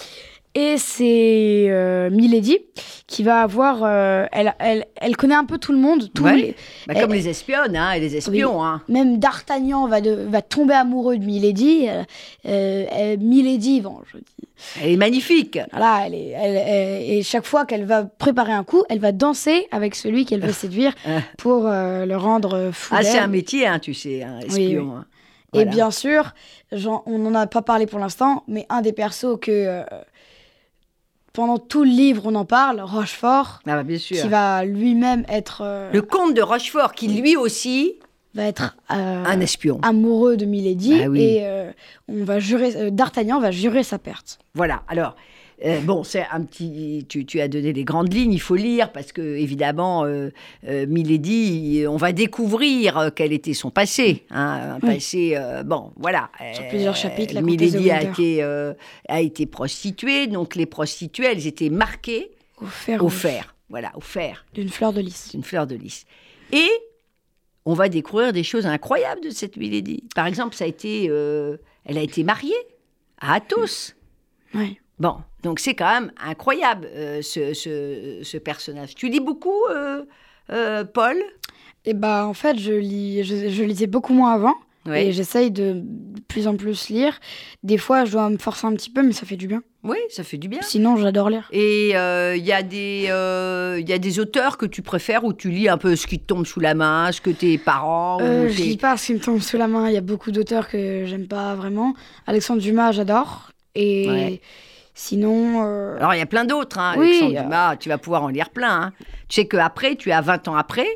Et 0.61 0.77
c'est 0.77 1.67
euh, 1.69 2.09
Milady 2.09 2.57
qui 3.07 3.23
va 3.23 3.41
avoir. 3.43 3.79
euh, 3.83 4.25
elle, 4.33 4.53
elle, 4.59 4.85
elle 4.99 5.15
connaît 5.15 5.35
un 5.35 5.45
peu 5.45 5.57
tout 5.57 5.71
le 5.71 5.77
monde. 5.77 6.09
tous 6.13 6.23
Ouais. 6.23 6.35
les- 6.35 6.55
Bah, 6.85 6.93
Elle- 6.95 7.01
comme 7.01 7.13
les 7.13 7.29
espionnes 7.29 7.77
hein, 7.77 7.91
et 7.93 7.99
les 8.01 8.17
espions. 8.17 8.61
Hein. 8.63 8.81
même 8.89 9.19
D'Artagnan 9.19 9.87
va, 9.87 10.01
de, 10.01 10.11
va 10.11 10.41
tomber 10.41 10.73
amoureux 10.73 11.17
de 11.17 11.23
Milady. 11.25 11.87
Euh, 12.45 13.17
Milady, 13.19 13.79
bon, 13.81 13.99
je 14.11 14.17
dis. 14.17 14.47
Elle 14.83 14.91
est 14.91 14.97
magnifique. 14.97 15.57
Voilà, 15.71 16.03
elle 16.07 16.15
est, 16.15 16.27
elle- 16.29 16.63
elle- 16.67 17.11
et 17.11 17.23
chaque 17.23 17.45
fois 17.45 17.65
qu'elle 17.65 17.85
va 17.85 18.03
préparer 18.03 18.51
un 18.51 18.65
coup, 18.65 18.83
elle 18.89 18.99
va 18.99 19.13
danser 19.13 19.67
avec 19.71 19.95
celui 19.95 20.25
qu'elle 20.25 20.41
veut 20.41 20.51
séduire 20.63 20.93
Ah. 21.05 21.19
pour 21.37 21.67
euh, 21.67 22.05
le 22.05 22.17
rendre 22.17 22.71
fou. 22.73 22.95
Ah, 22.97 23.03
c'est 23.03 23.19
un 23.19 23.27
métier, 23.27 23.65
hein, 23.65 23.79
tu 23.79 23.93
sais, 23.93 24.23
un 24.23 24.39
espion. 24.39 24.83
oui. 24.83 24.97
hein. 24.97 25.05
Et 25.53 25.65
bien 25.65 25.89
sûr, 25.89 26.33
genre, 26.71 27.01
on 27.07 27.17
n'en 27.17 27.33
a 27.33 27.47
pas 27.47 27.63
parlé 27.63 27.87
pour 27.87 27.97
l'instant, 27.97 28.43
mais 28.47 28.67
un 28.69 28.81
des 28.81 28.93
persos 28.93 29.39
que 29.41 29.49
euh, 29.51 29.83
pendant 31.33 31.57
tout 31.57 31.83
le 31.83 31.89
livre 31.89 32.23
on 32.25 32.35
en 32.35 32.45
parle, 32.45 32.81
Rochefort, 32.81 33.59
Ah, 33.65 33.75
bah, 33.77 33.83
bien 33.83 33.97
sûr. 33.97 34.21
qui 34.21 34.27
va 34.27 34.65
lui-même 34.65 35.25
être, 35.29 35.61
euh, 35.63 35.91
Le 35.91 36.01
comte 36.01 36.33
de 36.35 36.41
Rochefort, 36.41 36.93
qui 36.93 37.07
lui 37.07 37.35
aussi, 37.37 37.93
va 38.35 38.43
être 38.45 38.75
euh, 38.91 39.23
un 39.25 39.39
espion. 39.39 39.79
amoureux 39.81 40.37
de 40.37 40.45
Milady 40.45 40.99
Bah 40.99 41.05
oui. 41.09 41.21
et 41.21 41.39
euh, 41.47 41.71
on 42.07 42.23
va 42.23 42.39
jurer, 42.39 42.91
D'Artagnan 42.91 43.39
va 43.39 43.51
jurer 43.51 43.83
sa 43.83 43.97
perte. 43.97 44.37
Voilà. 44.53 44.83
Alors, 44.87 45.15
euh, 45.65 45.79
bon, 45.81 46.03
c'est 46.03 46.25
un 46.31 46.41
petit. 46.43 47.05
Tu, 47.09 47.25
tu 47.25 47.41
as 47.41 47.47
donné 47.47 47.73
les 47.73 47.83
grandes 47.83 48.13
lignes, 48.13 48.33
il 48.33 48.39
faut 48.41 48.55
lire, 48.55 48.91
parce 48.91 49.11
que, 49.11 49.21
évidemment, 49.21 50.05
euh, 50.05 50.29
euh, 50.67 50.85
Milady, 50.87 51.85
on 51.87 51.97
va 51.97 52.11
découvrir 52.11 52.97
euh, 52.97 53.09
quel 53.13 53.33
était 53.33 53.53
son 53.53 53.69
passé. 53.71 54.25
hein, 54.29 54.77
un 54.81 54.87
Oui. 54.87 54.95
passé. 54.95 55.33
euh, 55.35 55.63
bon, 55.63 55.91
voilà. 55.97 56.29
Sur 56.53 56.63
Euh, 56.63 56.69
plusieurs 56.69 56.95
chapitres, 56.95 57.33
la 57.33 57.41
Milady 57.41 57.91
a 57.91 58.03
été, 58.03 58.41
euh, 58.43 58.73
a 59.07 59.21
été 59.21 59.45
prostituée, 59.45 60.27
donc 60.27 60.55
les 60.55 60.65
prostituées, 60.65 61.25
elles 61.27 61.47
étaient 61.47 61.69
marquées 61.69 62.31
Au 62.61 62.65
fer, 62.65 63.03
au 63.03 63.09
fer. 63.09 63.55
Voilà, 63.69 63.91
au 63.95 64.01
fer. 64.01 64.45
d'une 64.53 64.69
fleur 64.69 64.93
de 64.93 65.01
lys. 65.01 65.31
Une 65.33 65.43
fleur 65.43 65.67
de 65.67 65.75
lys. 65.75 66.05
Et 66.51 66.67
on 67.65 67.73
va 67.73 67.87
découvrir 67.89 68.33
des 68.33 68.41
choses 68.43 68.65
incroyables 68.65 69.21
de 69.21 69.29
cette 69.29 69.57
Milady. 69.57 70.03
Par 70.15 70.25
exemple, 70.25 70.55
ça 70.55 70.63
a 70.63 70.67
été, 70.67 71.07
euh, 71.09 71.57
elle 71.85 71.97
a 71.97 72.01
été 72.01 72.23
mariée 72.23 72.55
à 73.19 73.35
Athos. 73.35 73.93
Ouais. 74.55 74.79
Bon, 74.97 75.17
donc 75.43 75.59
c'est 75.59 75.73
quand 75.73 75.89
même 75.91 76.11
incroyable 76.25 76.87
euh, 76.93 77.21
ce, 77.21 77.53
ce- 77.53 78.19
ce 78.23 78.37
personnage. 78.37 78.95
Tu 78.95 79.09
lis 79.09 79.19
beaucoup, 79.21 79.65
euh, 79.71 80.03
euh, 80.51 80.83
Paul? 80.83 81.17
Et 81.85 81.93
bah 81.93 82.25
en 82.27 82.33
fait, 82.33 82.57
je, 82.59 82.73
lis, 82.73 83.23
je, 83.23 83.49
je 83.49 83.63
lisais 83.63 83.87
beaucoup 83.87 84.13
moins 84.13 84.33
avant. 84.33 84.55
Ouais. 84.85 85.07
Et 85.07 85.11
j'essaye 85.11 85.51
de 85.51 85.83
plus 86.29 86.47
en 86.47 86.55
plus 86.55 86.89
lire. 86.89 87.19
Des 87.63 87.77
fois, 87.77 88.05
je 88.05 88.13
dois 88.13 88.29
me 88.29 88.37
forcer 88.37 88.65
un 88.65 88.73
petit 88.73 88.89
peu, 88.89 89.03
mais 89.03 89.11
ça 89.11 89.25
fait 89.25 89.35
du 89.35 89.47
bien. 89.47 89.61
Oui, 89.83 89.97
ça 90.09 90.23
fait 90.23 90.37
du 90.37 90.47
bien. 90.47 90.61
Sinon, 90.61 90.95
j'adore 90.95 91.29
lire. 91.29 91.47
Et 91.51 91.91
euh, 91.95 92.35
il 92.37 92.45
y, 92.45 92.51
a 92.53 92.63
des, 92.63 93.05
euh, 93.09 93.81
y 93.85 93.91
a 93.93 93.97
des 93.97 94.19
auteurs 94.19 94.57
que 94.57 94.65
tu 94.65 94.81
préfères 94.81 95.25
où 95.25 95.33
tu 95.33 95.49
lis 95.51 95.67
un 95.69 95.77
peu 95.77 95.95
ce 95.95 96.07
qui 96.07 96.17
te 96.19 96.25
tombe 96.25 96.45
sous 96.45 96.59
la 96.61 96.73
main, 96.75 97.11
ce 97.11 97.19
que 97.21 97.29
tes 97.29 97.57
parents. 97.57 98.19
Euh, 98.21 98.45
ou 98.45 98.49
je 98.49 98.61
lis 98.61 98.77
pas 98.77 98.95
ce 98.97 99.07
qui 99.07 99.13
me 99.15 99.19
tombe 99.19 99.41
sous 99.41 99.57
la 99.57 99.67
main. 99.67 99.87
Il 99.89 99.93
y 99.93 99.97
a 99.97 100.01
beaucoup 100.01 100.31
d'auteurs 100.31 100.67
que 100.69 101.03
j'aime 101.05 101.27
pas 101.27 101.55
vraiment. 101.55 101.93
Alexandre 102.25 102.61
Dumas, 102.61 102.91
j'adore. 102.93 103.51
Et 103.75 104.07
Ouais. 104.07 104.41
Sinon, 104.99 105.63
euh, 105.65 105.97
Alors, 105.97 106.13
il 106.13 106.17
y 106.17 106.21
a 106.21 106.25
plein 106.25 106.45
d'autres. 106.45 106.77
Hein, 106.77 106.95
Oui, 106.97 107.07
Alexandre 107.07 107.37
a- 107.39 107.41
Dumas, 107.43 107.75
tu 107.77 107.89
vas 107.89 107.97
pouvoir 107.97 108.23
en 108.23 108.27
lire 108.27 108.49
plein. 108.49 108.81
hein. 108.81 108.93
Tu 109.27 109.41
sais 109.41 109.47
qu'après, 109.47 109.95
tu 109.95 110.11
as 110.11 110.21
20 110.21 110.47
ans 110.47 110.55
après, 110.55 110.87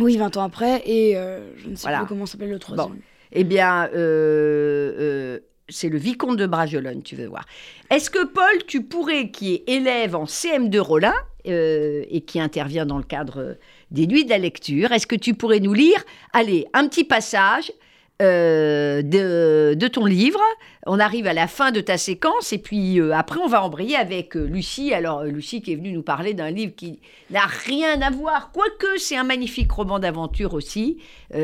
oui, 0.00 0.16
20 0.16 0.36
ans 0.36 0.44
après. 0.44 0.80
Et 0.86 1.16
euh, 1.16 1.40
je 1.56 1.68
ne 1.68 1.74
sais 1.74 1.82
Voilà. 1.82 1.98
plus 1.98 2.06
comment 2.06 2.24
s'appelle 2.26 2.50
le 2.50 2.58
troisième. 2.60 2.98
eh 3.32 3.42
bien, 3.44 3.88
euh, 3.94 4.92
euh, 5.00 5.38
c'est 5.68 5.88
le 5.88 5.98
vicomte 5.98 6.36
de 6.36 6.46
Bragelonne, 6.46 7.02
tu 7.02 7.16
veux 7.16 7.26
voir. 7.26 7.44
Est-ce 7.90 8.08
que, 8.08 8.24
Paul, 8.24 8.64
tu 8.68 8.84
pourrais, 8.84 9.30
qui 9.30 9.54
est 9.54 9.64
élève 9.68 10.14
en 10.14 10.24
CM2 10.24 10.78
Rollin 10.78 11.14
euh, 11.48 12.04
et 12.10 12.20
qui 12.20 12.38
intervient 12.40 12.86
dans 12.86 12.96
le 12.98 13.02
cadre 13.04 13.56
des 13.90 14.06
nuits 14.06 14.24
de 14.24 14.30
la 14.30 14.38
lecture, 14.38 14.92
est-ce 14.92 15.06
que 15.08 15.16
tu 15.16 15.34
pourrais 15.34 15.60
nous 15.60 15.72
lire, 15.74 16.02
allez, 16.32 16.66
un 16.74 16.86
petit 16.88 17.04
passage 17.04 17.72
euh, 18.20 19.02
de, 19.02 19.74
de 19.74 19.88
ton 19.88 20.04
livre 20.04 20.40
On 20.86 20.98
arrive 20.98 21.26
à 21.28 21.32
la 21.32 21.46
fin 21.46 21.70
de 21.70 21.80
ta 21.80 21.96
séquence 21.96 22.52
et 22.52 22.58
puis 22.58 23.00
euh, 23.00 23.14
après, 23.14 23.38
on 23.40 23.46
va 23.46 23.62
embrayer 23.62 23.96
avec 23.96 24.36
euh, 24.36 24.44
Lucie. 24.44 24.92
Alors, 24.92 25.24
Lucie 25.24 25.62
qui 25.62 25.72
est 25.72 25.76
venue 25.76 25.92
nous 25.92 26.02
parler 26.02 26.34
d'un 26.34 26.50
livre 26.50 26.74
qui 26.76 27.00
n'a 27.30 27.46
rien 27.46 28.00
à 28.02 28.10
voir, 28.10 28.50
quoique 28.52 28.98
c'est 28.98 29.16
un 29.16 29.24
magnifique 29.24 29.70
roman 29.70 29.98
d'aventure 29.98 30.54
aussi. 30.54 30.98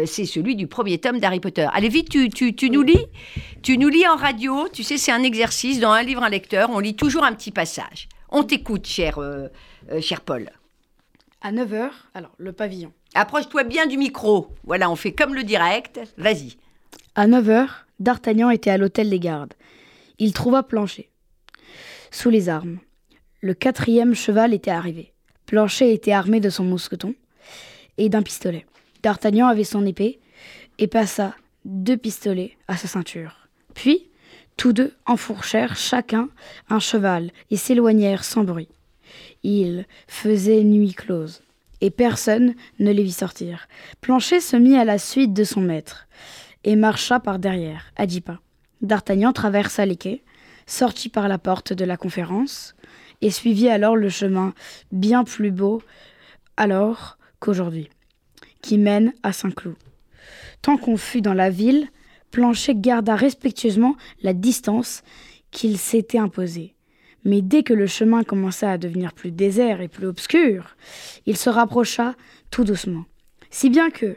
C'est 0.06 0.24
celui 0.24 0.56
du 0.56 0.66
premier 0.66 0.98
tome 0.98 1.20
d'Harry 1.20 1.40
Potter. 1.40 1.68
Allez 1.72 1.90
vite, 1.90 2.08
tu, 2.08 2.30
tu, 2.30 2.54
tu 2.54 2.70
nous 2.70 2.82
lis 2.82 3.06
Tu 3.62 3.76
nous 3.76 3.88
lis 3.88 4.08
en 4.08 4.16
radio. 4.16 4.68
Tu 4.72 4.82
sais, 4.82 4.96
c'est 4.96 5.12
un 5.12 5.22
exercice 5.22 5.78
dans 5.78 5.90
un 5.90 6.02
livre, 6.02 6.22
un 6.22 6.30
lecteur. 6.30 6.70
On 6.72 6.78
lit 6.78 6.96
toujours 6.96 7.24
un 7.24 7.32
petit 7.34 7.50
passage. 7.50 8.08
On 8.36 8.42
t'écoute, 8.42 8.84
cher, 8.84 9.18
euh, 9.18 9.46
euh, 9.92 10.00
cher 10.00 10.20
Paul. 10.20 10.50
À 11.40 11.52
9h, 11.52 11.90
alors, 12.14 12.32
le 12.38 12.52
pavillon. 12.52 12.92
Approche-toi 13.14 13.62
bien 13.62 13.86
du 13.86 13.96
micro. 13.96 14.48
Voilà, 14.64 14.90
on 14.90 14.96
fait 14.96 15.12
comme 15.12 15.34
le 15.36 15.44
direct. 15.44 16.00
Vas-y. 16.18 16.56
À 17.16 17.28
9h, 17.28 17.68
D'Artagnan 18.00 18.50
était 18.50 18.70
à 18.70 18.76
l'hôtel 18.76 19.08
des 19.08 19.20
gardes. 19.20 19.54
Il 20.18 20.32
trouva 20.32 20.64
Planchet. 20.64 21.10
Sous 22.10 22.28
les 22.28 22.48
armes. 22.48 22.78
Le 23.40 23.54
quatrième 23.54 24.16
cheval 24.16 24.52
était 24.52 24.72
arrivé. 24.72 25.12
Planchet 25.46 25.94
était 25.94 26.10
armé 26.10 26.40
de 26.40 26.50
son 26.50 26.64
mousqueton 26.64 27.14
et 27.98 28.08
d'un 28.08 28.22
pistolet. 28.22 28.66
D'Artagnan 29.04 29.46
avait 29.46 29.62
son 29.62 29.86
épée 29.86 30.18
et 30.78 30.88
passa 30.88 31.36
deux 31.64 31.96
pistolets 31.96 32.56
à 32.66 32.76
sa 32.76 32.88
ceinture. 32.88 33.46
Puis, 33.74 34.08
tous 34.56 34.72
deux 34.72 34.92
enfourchèrent 35.06 35.76
chacun 35.76 36.28
un 36.68 36.80
cheval 36.80 37.30
et 37.52 37.56
s'éloignèrent 37.56 38.24
sans 38.24 38.42
bruit. 38.42 38.68
Il 39.44 39.86
faisait 40.08 40.64
nuit 40.64 40.94
close, 40.94 41.42
et 41.80 41.90
personne 41.90 42.54
ne 42.80 42.90
les 42.90 43.04
vit 43.04 43.12
sortir. 43.12 43.68
Planchet 44.00 44.40
se 44.40 44.56
mit 44.56 44.76
à 44.76 44.84
la 44.84 44.98
suite 44.98 45.32
de 45.32 45.44
son 45.44 45.60
maître 45.60 46.08
et 46.64 46.76
marcha 46.76 47.20
par 47.20 47.38
derrière, 47.38 47.92
à 47.96 48.06
dix 48.06 48.20
pas. 48.20 48.40
D'Artagnan 48.80 49.32
traversa 49.32 49.86
les 49.86 49.96
quais, 49.96 50.22
sortit 50.66 51.08
par 51.08 51.28
la 51.28 51.38
porte 51.38 51.72
de 51.72 51.84
la 51.84 51.96
conférence, 51.96 52.74
et 53.20 53.30
suivit 53.30 53.68
alors 53.68 53.96
le 53.96 54.08
chemin 54.08 54.52
bien 54.92 55.24
plus 55.24 55.50
beau 55.50 55.82
alors 56.56 57.18
qu'aujourd'hui, 57.38 57.88
qui 58.62 58.78
mène 58.78 59.12
à 59.22 59.32
Saint-Cloud. 59.32 59.76
Tant 60.62 60.76
qu'on 60.76 60.96
fut 60.96 61.20
dans 61.20 61.34
la 61.34 61.50
ville, 61.50 61.88
Planchet 62.30 62.74
garda 62.74 63.14
respectueusement 63.14 63.96
la 64.22 64.32
distance 64.32 65.02
qu'il 65.50 65.78
s'était 65.78 66.18
imposée. 66.18 66.74
Mais 67.24 67.40
dès 67.40 67.62
que 67.62 67.72
le 67.72 67.86
chemin 67.86 68.22
commença 68.24 68.70
à 68.70 68.78
devenir 68.78 69.12
plus 69.12 69.30
désert 69.30 69.80
et 69.80 69.88
plus 69.88 70.06
obscur, 70.06 70.76
il 71.26 71.36
se 71.36 71.48
rapprocha 71.48 72.14
tout 72.50 72.64
doucement. 72.64 73.04
Si 73.50 73.70
bien 73.70 73.90
que, 73.90 74.16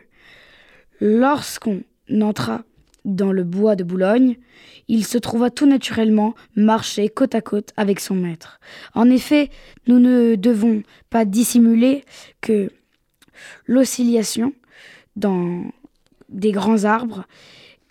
lorsqu'on 1.00 1.84
entra 2.22 2.64
dans 3.06 3.32
le 3.32 3.44
bois 3.44 3.76
de 3.76 3.84
Boulogne, 3.84 4.36
il 4.88 5.06
se 5.06 5.18
trouva 5.18 5.50
tout 5.50 5.66
naturellement 5.66 6.36
marcher 6.56 7.10
côte 7.10 7.36
à 7.36 7.42
côte 7.42 7.72
avec 7.78 8.00
son 8.00 8.16
maître. 8.16 8.60
En 8.94 9.10
effet, 9.10 9.50
nous 9.88 10.00
ne 10.00 10.36
devons 10.36 10.84
pas 11.10 11.26
dissimuler 11.26 12.04
que 12.42 12.70
l'oscillation 13.66 14.54
dans 15.16 15.64
des 16.30 16.52
grands 16.52 16.84
arbres 16.84 17.26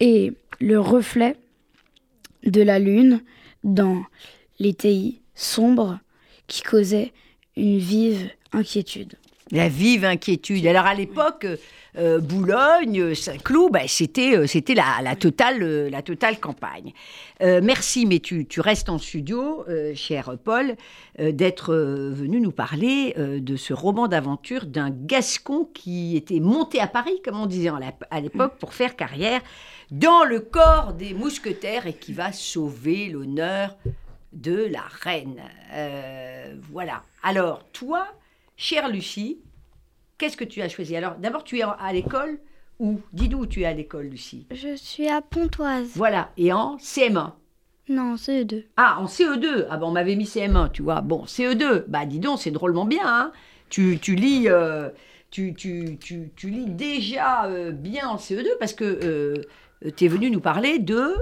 et 0.00 0.32
le 0.60 0.78
reflet 0.78 1.36
de 2.44 2.62
la 2.62 2.78
lune 2.78 3.20
dans 3.64 4.02
les 4.58 4.74
taillis 4.74 5.20
sombres 5.34 5.98
qui 6.46 6.62
causaient 6.62 7.12
une 7.56 7.78
vive 7.78 8.30
inquiétude. 8.52 9.14
La 9.52 9.68
vive 9.68 10.04
inquiétude. 10.04 10.66
Alors 10.66 10.86
à 10.86 10.94
l'époque, 10.94 11.46
euh, 11.96 12.18
Boulogne, 12.18 13.14
Saint-Cloud, 13.14 13.70
bah, 13.72 13.86
c'était 13.86 14.36
euh, 14.36 14.48
c'était 14.48 14.74
la, 14.74 15.00
la 15.02 15.14
totale 15.14 15.62
euh, 15.62 15.88
la 15.88 16.02
totale 16.02 16.40
campagne. 16.40 16.92
Euh, 17.42 17.60
merci, 17.62 18.06
mais 18.06 18.18
tu, 18.18 18.46
tu 18.46 18.60
restes 18.60 18.88
en 18.88 18.98
studio, 18.98 19.64
euh, 19.68 19.94
cher 19.94 20.36
Paul, 20.42 20.74
euh, 21.20 21.30
d'être 21.30 21.72
euh, 21.72 22.10
venu 22.12 22.40
nous 22.40 22.50
parler 22.50 23.14
euh, 23.18 23.38
de 23.38 23.54
ce 23.54 23.72
roman 23.72 24.08
d'aventure 24.08 24.66
d'un 24.66 24.90
Gascon 24.90 25.68
qui 25.72 26.16
était 26.16 26.40
monté 26.40 26.80
à 26.80 26.88
Paris, 26.88 27.22
comme 27.24 27.38
on 27.38 27.46
disait 27.46 27.70
à 28.10 28.20
l'époque, 28.20 28.54
pour 28.58 28.74
faire 28.74 28.96
carrière 28.96 29.40
dans 29.92 30.24
le 30.24 30.40
corps 30.40 30.92
des 30.92 31.14
mousquetaires 31.14 31.86
et 31.86 31.94
qui 31.94 32.12
va 32.12 32.32
sauver 32.32 33.10
l'honneur 33.10 33.76
de 34.32 34.66
la 34.66 34.82
reine. 35.02 35.40
Euh, 35.72 36.56
voilà. 36.72 37.04
Alors, 37.22 37.62
toi, 37.72 38.08
chère 38.56 38.88
Lucie, 38.88 39.38
qu'est-ce 40.18 40.36
que 40.36 40.44
tu 40.44 40.62
as 40.62 40.68
choisi? 40.68 40.96
Alors, 40.96 41.16
d'abord, 41.16 41.44
tu 41.44 41.58
es 41.58 41.64
en- 41.64 41.72
à 41.78 41.92
l'école 41.92 42.38
où 42.78 43.00
Dis-nous 43.12 43.38
où 43.38 43.46
tu 43.46 43.62
es 43.62 43.64
à 43.64 43.72
l'école, 43.72 44.06
Lucie? 44.06 44.46
Je 44.50 44.76
suis 44.76 45.08
à 45.08 45.22
Pontoise. 45.22 45.88
Voilà. 45.94 46.30
Et 46.36 46.52
en 46.52 46.76
CM1. 46.76 47.32
Non, 47.88 48.16
c'est 48.16 48.44
deux. 48.44 48.64
Ah, 48.76 48.98
en 49.00 49.06
CE2. 49.06 49.66
Ah 49.70 49.76
ben, 49.78 49.86
on 49.86 49.92
m'avait 49.92 50.16
mis 50.16 50.24
CM1, 50.26 50.70
tu 50.72 50.82
vois. 50.82 51.00
Bon, 51.00 51.24
CE2. 51.24 51.84
Bah, 51.88 52.04
dis 52.04 52.18
donc, 52.18 52.40
c'est 52.40 52.50
drôlement 52.50 52.84
bien. 52.84 53.02
hein. 53.06 53.32
tu, 53.70 53.98
tu 54.00 54.14
lis... 54.14 54.48
euh, 54.48 54.90
tu, 55.30 55.54
tu, 55.54 55.96
tu, 56.00 56.30
tu 56.36 56.50
lis 56.50 56.66
déjà 56.66 57.46
euh, 57.46 57.70
bien 57.72 58.08
en 58.08 58.16
CE2 58.16 58.46
parce 58.58 58.74
que 58.74 59.34
tu 59.96 60.04
es 60.04 60.08
venu 60.08 60.30
nous 60.30 60.40
parler 60.40 60.78
de... 60.78 61.14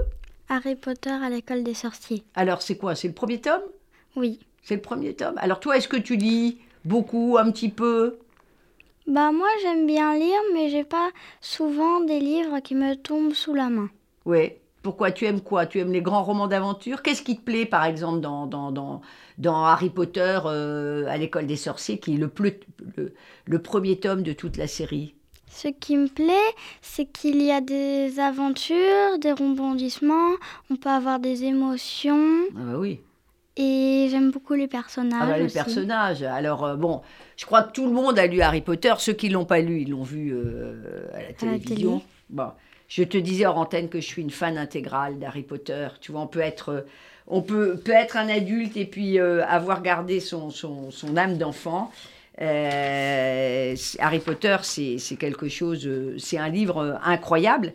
Harry 0.49 0.75
Potter 0.75 1.09
à 1.11 1.29
l'école 1.29 1.63
des 1.63 1.73
sorciers. 1.73 2.23
Alors, 2.35 2.61
c'est 2.61 2.77
quoi? 2.77 2.95
C'est 2.95 3.07
le 3.07 3.13
premier 3.13 3.39
tome? 3.41 3.61
Oui. 4.15 4.39
C'est 4.63 4.75
le 4.75 4.81
premier 4.81 5.13
tome? 5.15 5.35
Alors, 5.37 5.59
toi, 5.59 5.77
est-ce 5.77 5.87
que 5.87 5.97
tu 5.97 6.15
lis 6.17 6.57
beaucoup, 6.85 7.37
un 7.39 7.51
petit 7.51 7.69
peu 7.69 8.17
Bah 9.07 9.31
moi 9.31 9.47
j'aime 9.63 9.87
bien 9.87 10.13
lire, 10.15 10.39
mais 10.53 10.69
j'ai 10.69 10.83
pas 10.83 11.09
souvent 11.41 12.01
des 12.01 12.19
livres 12.19 12.59
qui 12.59 12.75
me 12.75 12.93
tombent 12.95 13.33
sous 13.33 13.55
la 13.55 13.69
main. 13.69 13.89
Oui. 14.25 14.53
Pourquoi 14.83 15.11
tu 15.11 15.25
aimes 15.25 15.41
quoi? 15.41 15.65
Tu 15.65 15.79
aimes 15.79 15.91
les 15.91 16.01
grands 16.01 16.23
romans 16.23 16.47
d'aventure? 16.47 17.01
Qu'est-ce 17.01 17.23
qui 17.23 17.37
te 17.37 17.41
plaît, 17.43 17.65
par 17.65 17.85
exemple, 17.85 18.19
dans, 18.21 18.45
dans, 18.45 18.71
dans, 18.71 19.01
dans 19.39 19.63
Harry 19.65 19.89
Potter 19.89 20.39
euh, 20.45 21.07
à 21.07 21.17
l'école 21.17 21.47
des 21.47 21.55
sorciers, 21.55 21.99
qui 21.99 22.13
est 22.15 22.17
le, 22.17 22.27
plus- 22.27 22.59
le, 22.97 23.13
le 23.45 23.61
premier 23.61 23.99
tome 23.99 24.21
de 24.21 24.33
toute 24.33 24.57
la 24.57 24.67
série? 24.67 25.15
Ce 25.49 25.67
qui 25.69 25.97
me 25.97 26.07
plaît, 26.07 26.53
c'est 26.83 27.05
qu'il 27.07 27.41
y 27.41 27.51
a 27.51 27.59
des 27.61 28.19
aventures, 28.19 29.17
des 29.19 29.31
rebondissements, 29.31 30.33
on 30.69 30.75
peut 30.75 30.89
avoir 30.89 31.19
des 31.19 31.45
émotions, 31.45 32.43
Ah 32.55 32.63
bah 32.65 32.77
oui. 32.79 32.99
Et 33.57 34.07
j'aime 34.09 34.31
beaucoup 34.31 34.53
les 34.53 34.67
personnages. 34.67 35.19
Ah 35.21 35.27
bah, 35.27 35.37
les 35.37 35.45
aussi. 35.45 35.53
personnages. 35.53 36.23
Alors, 36.23 36.65
euh, 36.65 36.75
bon, 36.75 37.01
je 37.37 37.45
crois 37.45 37.63
que 37.63 37.71
tout 37.71 37.85
le 37.85 37.91
monde 37.91 38.19
a 38.19 38.27
lu 38.27 38.41
Harry 38.41 38.61
Potter. 38.61 38.93
Ceux 38.97 39.13
qui 39.13 39.29
ne 39.29 39.33
l'ont 39.33 39.45
pas 39.45 39.59
lu, 39.59 39.81
ils 39.81 39.89
l'ont 39.89 40.03
vu 40.03 40.31
euh, 40.33 41.07
à 41.13 41.21
la 41.21 41.33
télévision. 41.33 41.99
télé. 41.99 42.03
Bon, 42.29 42.51
je 42.87 43.03
te 43.03 43.17
disais 43.17 43.45
hors 43.45 43.57
antenne 43.57 43.89
que 43.89 43.99
je 44.01 44.05
suis 44.05 44.21
une 44.21 44.29
fan 44.29 44.57
intégrale 44.57 45.19
d'Harry 45.19 45.43
Potter. 45.43 45.87
Tu 46.01 46.11
vois, 46.11 46.21
on 46.21 46.27
peut 46.27 46.41
être, 46.41 46.69
euh, 46.69 46.81
on 47.27 47.41
peut, 47.41 47.77
peut 47.77 47.93
être 47.93 48.17
un 48.17 48.27
adulte 48.29 48.77
et 48.77 48.85
puis 48.85 49.19
euh, 49.19 49.45
avoir 49.45 49.81
gardé 49.81 50.19
son, 50.19 50.49
son, 50.49 50.91
son 50.91 51.15
âme 51.17 51.37
d'enfant. 51.37 51.91
Harry 52.37 54.19
Potter, 54.19 54.57
c'est 54.63 55.15
quelque 55.17 55.47
chose, 55.47 55.89
c'est 56.17 56.37
un 56.37 56.49
livre 56.49 56.99
incroyable. 57.05 57.73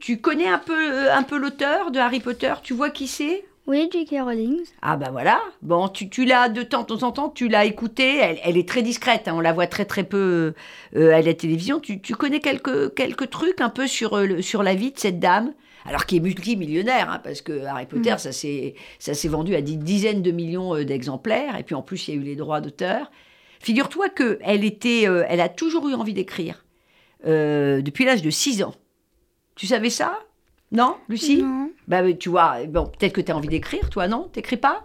Tu 0.00 0.20
connais 0.20 0.48
un 0.48 0.58
peu, 0.58 1.10
un 1.10 1.22
peu 1.22 1.38
l'auteur 1.38 1.90
de 1.90 1.98
Harry 1.98 2.20
Potter? 2.20 2.52
Tu 2.62 2.74
vois 2.74 2.90
qui 2.90 3.06
c'est? 3.06 3.44
Oui, 3.66 3.88
J.K. 3.92 4.16
Rowling. 4.22 4.58
Ah 4.82 4.96
bah 4.96 5.10
voilà. 5.12 5.40
Bon, 5.62 5.86
tu, 5.88 6.08
tu 6.10 6.24
l'as 6.24 6.48
de 6.48 6.62
temps 6.64 6.84
en 6.90 7.12
temps, 7.12 7.28
tu 7.30 7.46
l'as 7.48 7.64
écoutée. 7.64 8.16
Elle, 8.18 8.38
elle 8.42 8.56
est 8.56 8.68
très 8.68 8.82
discrète. 8.82 9.28
hein, 9.28 9.34
on 9.36 9.40
la 9.40 9.52
voit 9.52 9.68
très 9.68 9.84
très 9.84 10.02
peu 10.02 10.52
euh, 10.96 11.14
à 11.14 11.22
la 11.22 11.32
télévision. 11.34 11.78
Tu, 11.78 12.00
tu 12.00 12.16
connais 12.16 12.40
quelques, 12.40 12.92
quelques 12.94 13.30
trucs 13.30 13.60
un 13.60 13.68
peu 13.70 13.86
sur, 13.86 14.16
euh, 14.18 14.42
sur 14.42 14.62
la 14.64 14.74
vie 14.74 14.90
de 14.90 14.98
cette 14.98 15.20
dame? 15.20 15.52
Alors 15.84 16.06
qui 16.06 16.16
est 16.16 16.20
multimillionnaire, 16.20 17.10
hein, 17.10 17.20
parce 17.22 17.40
que 17.40 17.64
Harry 17.64 17.86
Potter, 17.86 18.14
ça 18.18 18.30
s'est 18.30 18.74
ça 19.00 19.14
s'est 19.14 19.26
vendu 19.26 19.56
à 19.56 19.62
des 19.62 19.74
dizaines 19.74 20.22
de 20.22 20.30
millions 20.30 20.76
euh, 20.76 20.84
d'exemplaires, 20.84 21.58
et 21.58 21.64
puis 21.64 21.74
en 21.74 21.82
plus 21.82 22.06
il 22.06 22.14
y 22.14 22.16
a 22.16 22.20
eu 22.20 22.24
les 22.24 22.36
droits 22.36 22.60
d'auteur. 22.60 23.10
Figure-toi 23.58 24.08
que 24.08 24.38
elle 24.42 24.64
était, 24.64 25.08
euh, 25.08 25.24
elle 25.28 25.40
a 25.40 25.48
toujours 25.48 25.88
eu 25.88 25.94
envie 25.94 26.14
d'écrire 26.14 26.64
depuis 27.24 28.04
l'âge 28.04 28.22
de 28.22 28.30
6 28.30 28.62
ans. 28.64 28.74
Tu 29.54 29.66
savais 29.68 29.90
ça? 29.90 30.18
Non, 30.72 30.96
Lucie? 31.08 31.42
Non. 31.42 31.61
Bah 31.92 32.12
tu 32.18 32.30
vois, 32.30 32.56
bon, 32.68 32.86
peut-être 32.86 33.12
que 33.12 33.20
tu 33.20 33.30
as 33.32 33.36
envie 33.36 33.48
d'écrire, 33.48 33.90
toi, 33.90 34.08
non? 34.08 34.30
T'écris 34.32 34.56
pas? 34.56 34.84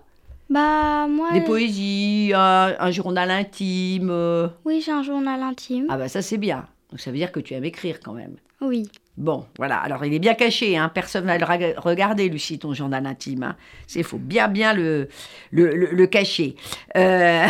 Bah, 0.50 1.08
moi. 1.10 1.32
Des 1.32 1.40
poésies, 1.42 2.34
un, 2.36 2.76
un 2.78 2.92
journal 2.92 3.32
intime. 3.32 4.10
euh. 4.12 4.50
Oui, 4.66 4.82
j'ai 4.86 4.92
un 4.92 5.04
journal 5.04 5.42
intime. 5.42 5.86
Ah 5.90 5.98
bah 5.98 6.10
ça 6.10 6.22
c'est 6.22 6.38
bien. 6.38 6.68
Donc 6.92 7.00
ça 7.00 7.12
veut 7.12 7.18
dire 7.18 7.32
que 7.32 7.40
tu 7.40 7.54
aimes 7.54 7.64
écrire 7.66 8.00
quand 8.04 8.14
même. 8.14 8.36
Oui. 8.60 8.90
Bon, 9.18 9.46
voilà. 9.58 9.78
Alors 9.78 10.04
il 10.06 10.14
est 10.14 10.20
bien 10.20 10.34
caché, 10.36 10.78
hein. 10.78 10.90
personne 10.94 11.26
va 11.26 11.38
le 11.38 11.46
rega- 11.46 11.80
regarder, 11.80 12.30
Lucie, 12.30 12.60
ton 12.60 12.74
journal 12.74 13.06
intime. 13.06 13.44
Hein. 13.44 13.56
C'est 13.88 14.04
faut 14.04 14.18
bien 14.20 14.48
bien 14.50 14.74
le 14.74 15.08
le, 15.52 15.74
le- 15.76 15.92
le 15.92 16.08
cacher. 16.08 16.56
Euh, 16.96 17.46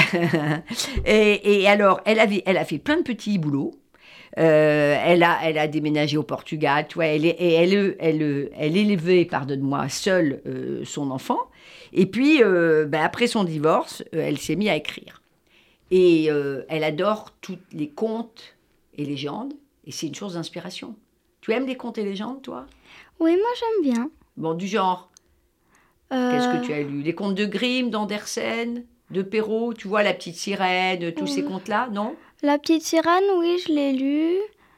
et, 1.05 1.61
et 1.61 1.67
alors, 1.67 2.01
elle 2.05 2.19
avait, 2.19 2.43
elle 2.45 2.57
a 2.57 2.65
fait 2.65 2.77
plein 2.79 2.97
de 2.97 3.01
petits 3.03 3.37
boulots. 3.37 3.73
Euh, 4.37 4.95
elle 5.03 5.23
a, 5.23 5.39
elle 5.43 5.57
a 5.57 5.67
déménagé 5.67 6.15
au 6.17 6.23
Portugal, 6.23 6.85
tu 6.87 6.95
vois, 6.95 7.05
elle, 7.07 7.25
est- 7.25 7.35
et 7.39 7.53
elle, 7.53 7.95
elle, 7.99 8.51
elle 8.55 8.77
élevait, 8.77 9.25
pardonne-moi, 9.25 9.89
seule 9.89 10.41
euh, 10.45 10.85
son 10.85 11.09
enfant. 11.11 11.39
Et 11.93 12.05
puis, 12.05 12.43
euh, 12.43 12.85
ben, 12.85 13.01
après 13.01 13.27
son 13.27 13.43
divorce, 13.43 14.03
elle 14.13 14.37
s'est 14.37 14.55
mise 14.55 14.69
à 14.69 14.75
écrire. 14.75 15.21
Et 15.89 16.25
elle 16.67 16.83
adore 16.83 17.31
tous 17.39 17.57
les 17.71 17.87
contes 17.87 18.55
et 18.97 19.05
légendes, 19.05 19.53
et 19.85 19.91
c'est 19.91 20.07
une 20.07 20.15
source 20.15 20.33
d'inspiration. 20.33 20.95
Tu 21.39 21.53
aimes 21.53 21.65
les 21.65 21.77
contes 21.77 21.97
et 21.97 22.03
légendes, 22.03 22.41
toi? 22.41 22.65
Oui, 23.21 23.31
moi 23.31 23.49
j'aime 23.57 23.93
bien. 23.93 24.09
Bon, 24.35 24.53
du 24.53 24.67
genre, 24.67 25.09
qu'est-ce 26.29 26.49
que 26.49 26.57
tu 26.57 26.73
as 26.73 26.81
lu? 26.83 27.01
Les 27.03 27.15
contes 27.15 27.35
de 27.35 27.45
Grimm, 27.45 27.89
d'Andersen, 27.89 28.83
de 29.11 29.21
Perrault, 29.21 29.73
tu 29.73 29.87
vois, 29.87 30.03
La 30.03 30.13
Petite 30.13 30.35
Sirène, 30.35 31.13
tous 31.13 31.27
ces 31.27 31.43
contes-là, 31.43 31.87
non? 31.93 32.15
La 32.43 32.59
petite 32.59 32.83
sirène, 32.83 33.23
oui, 33.39 33.57
je 33.65 33.73
l'ai 33.73 33.93
lu. 33.93 34.35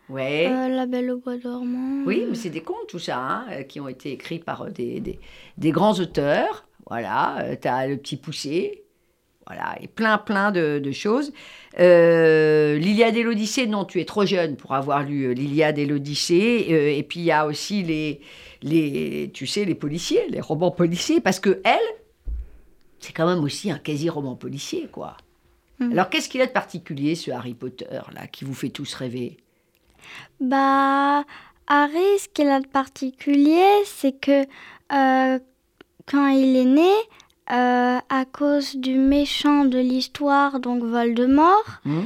Ouais. 0.07 0.47
Euh, 0.49 0.69
la 0.69 0.85
belle 0.85 1.11
au 1.11 1.17
bois 1.17 1.37
dormant. 1.37 2.03
Oui, 2.05 2.25
mais 2.29 2.35
c'est 2.35 2.49
des 2.49 2.61
contes, 2.61 2.87
tout 2.87 2.99
ça, 2.99 3.17
hein, 3.17 3.45
euh, 3.51 3.63
qui 3.63 3.79
ont 3.79 3.87
été 3.87 4.11
écrits 4.11 4.39
par 4.39 4.61
euh, 4.61 4.69
des, 4.69 4.99
des, 5.01 5.19
des 5.57 5.71
grands 5.71 5.99
auteurs. 5.99 6.67
Voilà, 6.87 7.45
tu 7.61 7.67
as 7.67 7.85
le 7.85 7.97
petit 7.97 8.17
poussé, 8.17 8.83
voilà, 9.45 9.75
et 9.79 9.87
plein, 9.87 10.17
plein 10.17 10.51
de, 10.51 10.79
de 10.79 10.91
choses. 10.91 11.31
Euh, 11.79 12.77
L'Iliade 12.77 13.17
et 13.17 13.23
l'Odyssée, 13.23 13.67
non, 13.67 13.85
tu 13.85 13.99
es 13.99 14.05
trop 14.05 14.25
jeune 14.25 14.55
pour 14.55 14.73
avoir 14.73 15.03
lu 15.03 15.25
euh, 15.25 15.33
l'Iliade 15.33 15.77
et 15.77 15.85
l'Odyssée. 15.85 16.67
Euh, 16.71 16.97
et 16.97 17.03
puis 17.03 17.19
il 17.19 17.25
y 17.25 17.31
a 17.31 17.45
aussi 17.45 17.83
les, 17.83 18.21
les, 18.63 19.29
tu 19.33 19.45
sais, 19.45 19.65
les 19.65 19.75
policiers, 19.75 20.27
les 20.29 20.41
romans 20.41 20.71
policiers, 20.71 21.19
parce 21.21 21.39
que 21.39 21.61
elle, 21.63 21.77
c'est 22.99 23.13
quand 23.13 23.27
même 23.27 23.43
aussi 23.43 23.69
un 23.69 23.77
quasi-roman 23.77 24.35
policier, 24.35 24.87
quoi. 24.91 25.17
Mhm. 25.79 25.91
Alors 25.93 26.09
qu'est-ce 26.09 26.27
qu'il 26.29 26.41
a 26.41 26.45
de 26.47 26.51
particulier, 26.51 27.15
ce 27.15 27.31
Harry 27.31 27.53
Potter, 27.53 27.85
là, 28.13 28.27
qui 28.27 28.43
vous 28.45 28.53
fait 28.53 28.69
tous 28.69 28.93
rêver? 28.93 29.37
Bah, 30.39 31.23
Harry, 31.67 32.19
ce 32.19 32.27
qu'il 32.33 32.47
a 32.49 32.59
de 32.59 32.67
particulier, 32.67 33.63
c'est 33.85 34.13
que 34.19 34.41
euh, 34.91 35.39
quand 36.05 36.27
il 36.27 36.55
est 36.55 36.65
né, 36.65 36.91
euh, 37.51 37.97
à 38.09 38.25
cause 38.31 38.75
du 38.75 38.95
méchant 38.95 39.65
de 39.65 39.77
l'histoire, 39.77 40.59
donc 40.59 40.83
Voldemort, 40.83 41.63
Hmm 41.85 42.01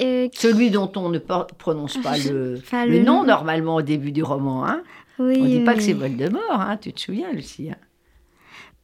euh, 0.00 0.28
qui- 0.28 0.40
Celui 0.40 0.70
dont 0.70 0.92
on 0.94 1.08
ne 1.08 1.18
prononce 1.18 1.96
pas 1.98 2.16
le, 2.18 2.56
Enfin, 2.58 2.86
le 2.86 2.92
le 2.92 3.02
nom 3.02 3.20
nom. 3.22 3.24
normalement 3.24 3.76
au 3.76 3.82
début 3.82 4.12
du 4.12 4.22
roman. 4.22 4.64
Hein. 4.64 4.82
oui, 5.18 5.38
On 5.40 5.44
ne 5.44 5.48
dit 5.48 5.64
pas 5.64 5.74
que 5.74 5.80
c'est 5.82 5.92
Voldemort, 5.92 6.60
hein. 6.60 6.76
tu 6.76 6.92
te 6.92 7.00
souviens, 7.00 7.32
Lucie 7.32 7.70
hein 7.70 7.76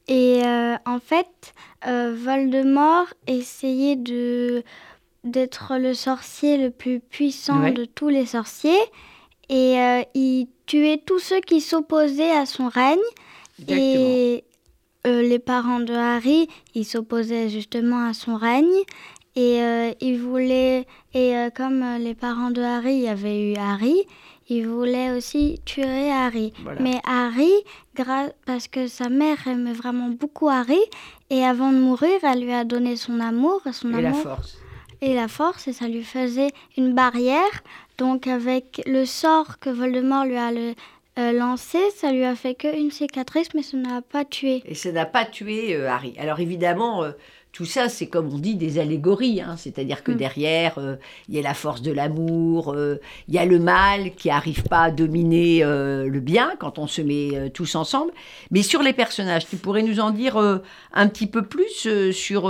Et 0.08 0.42
euh, 0.44 0.76
en 0.86 0.98
fait, 0.98 1.54
euh, 1.86 2.14
Voldemort 2.16 3.06
essayait 3.26 3.96
de 3.96 4.62
d'être 5.24 5.78
le 5.78 5.94
sorcier 5.94 6.58
le 6.58 6.70
plus 6.70 7.00
puissant 7.00 7.60
Ouais. 7.62 7.72
de 7.72 7.86
tous 7.86 8.10
les 8.10 8.26
sorciers 8.26 8.78
et 9.48 9.80
euh, 9.80 10.02
il 10.14 10.48
tuait 10.66 10.98
tous 10.98 11.18
ceux 11.18 11.40
qui 11.40 11.62
s'opposaient 11.62 12.30
à 12.36 12.44
son 12.44 12.68
règne 12.68 12.98
Exactement. 13.58 14.04
et 14.06 14.44
les 15.06 15.38
parents 15.38 15.80
de 15.80 15.94
Harry, 15.94 16.48
ils 16.74 16.84
s'opposaient 16.84 17.48
justement 17.48 18.06
à 18.06 18.12
son 18.12 18.36
règne 18.36 18.82
et 19.36 19.60
ils 20.00 20.18
voulaient 20.18 20.86
et 21.14 21.34
comme 21.54 21.82
les 22.00 22.14
parents 22.14 22.50
de 22.50 22.60
Harry 22.62 23.06
avaient 23.08 23.52
eu 23.52 23.56
Harry, 23.56 23.96
ils 24.48 24.66
voulaient 24.66 25.10
aussi 25.10 25.60
tuer 25.64 26.10
Harry. 26.10 26.52
Voilà. 26.62 26.80
Mais 26.80 27.00
Harry, 27.04 27.52
parce 28.46 28.68
que 28.68 28.86
sa 28.86 29.08
mère 29.08 29.46
aimait 29.46 29.72
vraiment 29.72 30.08
beaucoup 30.08 30.48
Harry, 30.48 30.80
et 31.30 31.44
avant 31.44 31.72
de 31.72 31.78
mourir, 31.78 32.18
elle 32.22 32.42
lui 32.42 32.52
a 32.52 32.64
donné 32.64 32.96
son 32.96 33.20
amour, 33.20 33.60
son 33.72 33.92
Et 33.96 34.02
la 34.02 34.12
force. 34.12 34.58
et 35.00 35.14
la 35.14 35.28
force, 35.28 35.68
et 35.68 35.72
ça 35.72 35.88
lui 35.88 36.02
faisait 36.04 36.50
une 36.76 36.94
barrière. 36.94 37.62
Donc 37.98 38.26
avec 38.26 38.82
le 38.86 39.04
sort 39.04 39.58
que 39.60 39.70
Voldemort 39.70 40.24
lui 40.24 40.36
a 40.36 40.50
le- 40.52 40.74
euh, 41.18 41.30
lancé, 41.32 41.78
ça 41.94 42.10
lui 42.10 42.24
a 42.24 42.34
fait 42.34 42.54
qu'une 42.56 42.90
cicatrice, 42.90 43.54
mais 43.54 43.62
ça 43.62 43.76
ne 43.76 43.88
l'a 43.88 44.02
pas 44.02 44.24
tué. 44.24 44.62
Et 44.66 44.74
ça 44.74 44.90
n'a 44.90 45.06
pas 45.06 45.24
tué 45.24 45.74
euh, 45.76 45.88
Harry. 45.88 46.14
Alors 46.18 46.40
évidemment, 46.40 47.04
euh, 47.04 47.12
tout 47.54 47.64
ça, 47.64 47.88
c'est 47.88 48.08
comme 48.08 48.28
on 48.34 48.38
dit 48.38 48.56
des 48.56 48.78
allégories. 48.80 49.40
hein. 49.40 49.54
C'est-à-dire 49.56 50.02
que 50.02 50.12
Mm. 50.12 50.16
derrière, 50.16 50.78
euh, 50.78 50.96
il 51.28 51.36
y 51.36 51.38
a 51.38 51.42
la 51.42 51.54
force 51.54 51.82
de 51.82 51.92
l'amour, 51.92 52.74
euh, 52.74 53.00
il 53.28 53.34
y 53.34 53.38
a 53.38 53.46
le 53.46 53.58
mal 53.60 54.14
qui 54.16 54.28
n'arrive 54.28 54.64
pas 54.64 54.80
à 54.82 54.90
dominer 54.90 55.62
euh, 55.64 56.08
le 56.08 56.20
bien 56.20 56.52
quand 56.58 56.78
on 56.78 56.88
se 56.88 57.00
met 57.00 57.50
tous 57.54 57.76
ensemble. 57.76 58.12
Mais 58.50 58.62
sur 58.62 58.82
les 58.82 58.92
personnages, 58.92 59.46
tu 59.46 59.56
pourrais 59.56 59.82
nous 59.84 60.00
en 60.00 60.10
dire 60.10 60.36
un 60.36 61.08
petit 61.08 61.28
peu 61.28 61.42
plus 61.42 61.88
sur, 62.12 62.42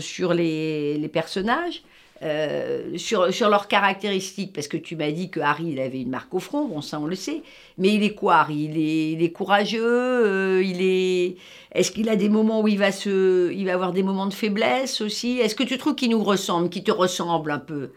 sur 0.00 0.34
les, 0.34 0.96
les 0.98 1.08
personnages? 1.08 1.82
Euh, 2.22 2.96
sur, 2.96 3.32
sur 3.32 3.48
leurs 3.48 3.68
caractéristiques, 3.68 4.52
parce 4.52 4.68
que 4.68 4.76
tu 4.76 4.96
m'as 4.96 5.10
dit 5.10 5.30
que 5.30 5.40
Harry, 5.40 5.68
il 5.68 5.80
avait 5.80 6.00
une 6.00 6.10
marque 6.10 6.34
au 6.34 6.40
front, 6.40 6.66
bon 6.66 6.80
ça 6.80 6.98
on 6.98 7.06
le 7.06 7.14
sait, 7.14 7.42
mais 7.76 7.94
il 7.94 8.02
est 8.02 8.14
quoi 8.14 8.36
Harry? 8.36 8.68
Il 8.70 8.78
est, 8.78 9.12
il 9.12 9.22
est 9.22 9.30
courageux, 9.30 9.82
euh, 9.82 10.62
il 10.64 10.82
est... 10.82 11.36
Est-ce 11.72 11.90
qu'il 11.90 12.08
a 12.08 12.16
des 12.16 12.28
moments 12.28 12.60
où 12.62 12.68
il 12.68 12.78
va, 12.78 12.90
se, 12.92 13.52
il 13.52 13.66
va 13.66 13.74
avoir 13.74 13.92
des 13.92 14.02
moments 14.02 14.26
de 14.26 14.34
faiblesse 14.34 15.00
aussi? 15.00 15.38
Est-ce 15.38 15.54
que 15.54 15.62
tu 15.62 15.78
trouves 15.78 15.94
qu'il 15.94 16.10
nous 16.10 16.24
ressemble, 16.24 16.70
qu'il 16.70 16.82
te 16.82 16.90
ressemble 16.90 17.50
un 17.50 17.58
peu? 17.58 17.90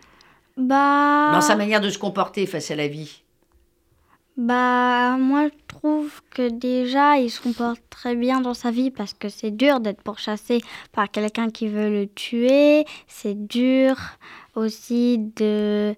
Bah, 0.58 1.32
dans 1.32 1.42
sa 1.42 1.56
manière 1.56 1.82
de 1.82 1.90
se 1.90 1.98
comporter 1.98 2.46
face 2.46 2.70
à 2.70 2.76
la 2.76 2.88
vie? 2.88 3.24
Bah, 4.38 5.18
moi 5.18 5.50
trouve 5.82 6.22
que 6.30 6.50
déjà 6.50 7.18
il 7.18 7.32
se 7.32 7.42
comporte 7.42 7.82
très 7.90 8.16
bien 8.16 8.40
dans 8.40 8.54
sa 8.54 8.70
vie 8.70 8.92
parce 8.92 9.14
que 9.14 9.30
c'est 9.30 9.52
dur 9.52 9.80
d'être 9.80 10.02
pourchassé 10.02 10.62
par 10.92 11.10
quelqu'un 11.10 11.50
qui 11.50 11.68
veut 11.68 11.90
le 11.90 12.08
tuer. 12.08 12.86
C'est 13.08 13.48
dur 13.48 13.96
aussi 14.56 15.18
de 15.18 15.96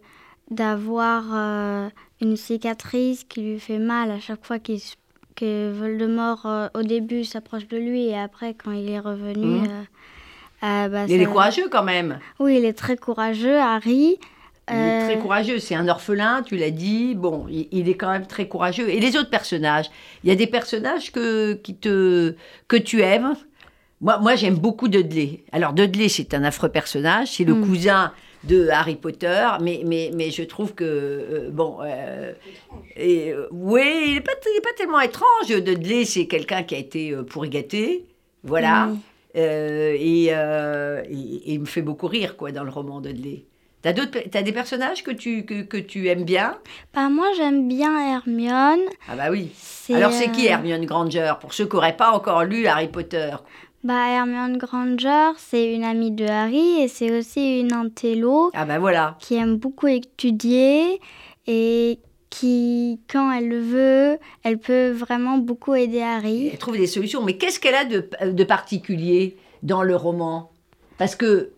d'avoir 0.52 1.24
euh, 1.34 1.90
une 2.22 2.38
cicatrice 2.38 3.24
qui 3.24 3.42
lui 3.42 3.60
fait 3.60 3.80
mal 3.80 4.12
à 4.12 4.20
chaque 4.20 4.46
fois 4.46 4.60
qu'il 4.60 4.80
que 5.36 5.72
Voldemort 5.72 6.46
euh, 6.46 6.68
au 6.76 6.84
début 6.84 7.24
s'approche 7.26 7.68
de 7.68 7.78
lui 7.78 8.08
et 8.08 8.18
après 8.18 8.54
quand 8.54 8.72
il 8.72 8.90
est 8.90 9.00
revenu. 9.00 9.46
Mhm. 9.46 9.68
euh, 9.68 9.84
euh, 10.64 10.88
bah, 10.90 11.06
Il 11.10 11.22
est 11.22 11.26
courageux 11.26 11.68
quand 11.70 11.84
même. 11.84 12.20
Oui, 12.40 12.58
il 12.58 12.66
est 12.66 12.78
très 12.78 12.96
courageux, 12.96 13.58
Harry. 13.58 14.18
Il 14.70 14.76
est 14.76 14.80
Euh, 14.80 15.00
très 15.10 15.20
courageux. 15.20 15.60
C'est 15.60 15.76
un 15.76 15.88
orphelin, 15.90 16.42
tu 16.44 16.56
l'as 16.56 16.72
dit. 16.72 17.16
Bon, 17.16 17.46
il, 17.50 17.68
il 17.72 17.90
est 17.90 17.96
quand 17.98 18.12
même 18.12 18.26
très 18.28 18.48
courageux. 18.48 18.90
Et 18.90 19.00
les 19.00 19.18
autres 19.18 19.30
personnages 19.30 19.90
Il 20.24 20.30
y 20.30 20.32
a 20.32 20.36
des 20.36 20.48
personnages 20.48 21.12
que, 21.12 21.54
qui 21.54 21.76
te, 21.76 22.36
que 22.68 22.78
tu 22.78 23.02
aimes 23.02 23.34
Moi, 24.02 24.18
moi 24.20 24.36
j'aime 24.36 24.56
beaucoup 24.58 24.88
Dudley. 24.88 25.44
Alors, 25.52 25.74
Dudley, 25.74 26.08
c'est 26.10 26.34
un 26.34 26.44
affreux 26.44 26.70
personnage. 26.70 27.28
C'est 27.34 27.44
le 27.44 27.56
Mm. 27.56 27.66
cousin 27.68 28.12
de 28.46 28.68
Harry 28.70 28.96
Potter. 28.96 29.48
Mais, 29.62 29.82
mais, 29.86 30.12
mais 30.14 30.30
je 30.32 30.44
trouve 30.44 30.74
que, 30.74 30.84
euh, 30.86 31.50
bon... 31.52 31.80
euh, 31.82 32.32
et, 32.96 33.32
euh, 33.34 33.48
oui, 33.52 33.82
il 34.08 34.14
n'est 34.16 34.22
pas, 34.22 34.32
tellement 34.78 35.00
étrange. 35.02 35.48
Dudley, 35.48 36.06
c'est 36.06 36.26
quelqu'un 36.28 36.64
qui 36.64 36.76
a 36.76 36.78
été 36.78 37.12
euh, 37.12 37.24
pourri 37.24 37.50
gâté. 37.50 38.06
Voilà. 38.44 38.90
Euh, 39.36 39.96
et, 40.00 40.28
euh, 40.32 41.02
et- 41.10 41.16
et 41.50 41.54
il 41.54 41.60
me 41.62 41.66
fait 41.66 41.82
beaucoup 41.82 42.08
rire, 42.08 42.38
quoi, 42.38 42.52
dans 42.52 42.64
le 42.64 42.70
roman 42.70 43.02
Dudley. 43.02 43.46
T'as, 43.84 43.92
d'autres, 43.94 44.18
t'as 44.32 44.42
des 44.42 44.54
personnages 44.54 45.04
que 45.04 45.12
tu, 45.12 45.44
que, 45.46 45.62
que 45.64 45.76
tu 45.78 46.08
aimes 46.08 46.24
bien? 46.24 46.58
Bah, 46.94 47.10
moi 47.10 47.28
j'aime 47.36 47.68
bien 47.68 48.00
Hermione. 48.16 48.80
Ah 49.10 49.16
bah 49.18 49.26
oui. 49.30 49.52
C'est, 49.56 49.94
Alors 49.94 50.14
c'est 50.14 50.32
qui 50.32 50.48
euh, 50.48 50.52
Hermione 50.52 50.86
Granger 50.86 51.34
Pour 51.42 51.54
ceux 51.54 51.66
qui 51.66 51.76
n'auraient 51.76 51.98
pas 51.98 52.12
encore 52.12 52.46
lu 52.46 52.66
Harry 52.66 52.88
Potter? 52.88 53.32
Bah, 53.84 54.08
Hermione 54.10 54.58
Granger, 54.58 55.32
c'est 55.38 55.74
une 55.76 55.84
amie 55.84 56.12
de 56.12 56.26
Harry 56.26 56.82
et 56.82 56.88
c'est 56.88 57.12
aussi 57.18 57.60
une 57.60 57.74
intello 57.74 58.52
Ah 58.54 58.64
bah 58.64 58.80
voilà. 58.80 59.18
qui 59.20 59.36
aime 59.36 59.58
beaucoup 59.58 59.88
étudier 59.88 61.02
et 61.46 62.00
qui, 62.30 63.02
quand 63.12 63.32
elle 63.34 63.50
le 63.50 63.60
veut, 63.60 64.18
elle 64.44 64.58
peut 64.60 64.92
vraiment 64.92 65.38
beaucoup 65.38 65.76
aider 65.76 66.02
Harry. 66.02 66.48
Elle 66.48 66.58
trouve 66.58 66.78
des 66.78 66.88
solutions. 66.88 67.22
Mais 67.22 67.36
qu'est-ce 67.36 67.60
qu'elle 67.60 67.76
a 67.76 67.84
de, 67.84 68.08
de 68.32 68.44
particulier 68.46 69.36
dans 69.62 69.84
le 69.84 69.96
roman? 69.98 70.52
Parce 70.98 71.18
que 71.18 71.52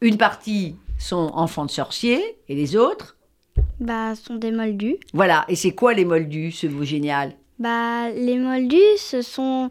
une 0.00 0.16
partie 0.16 0.76
sont 0.98 1.30
enfants 1.34 1.64
de 1.64 1.70
sorciers 1.70 2.20
et 2.48 2.54
les 2.54 2.76
autres, 2.76 3.16
Bah, 3.80 4.14
sont 4.14 4.34
des 4.36 4.50
moldus. 4.52 4.96
voilà. 5.14 5.44
Et 5.48 5.56
c'est 5.56 5.72
quoi 5.74 5.94
les 5.94 6.04
moldus, 6.04 6.52
ce 6.52 6.66
mot 6.66 6.84
génial? 6.84 7.32
Bah, 7.60 8.08
les 8.10 8.36
moldus, 8.38 8.76
ce 8.98 9.20
sont, 9.20 9.70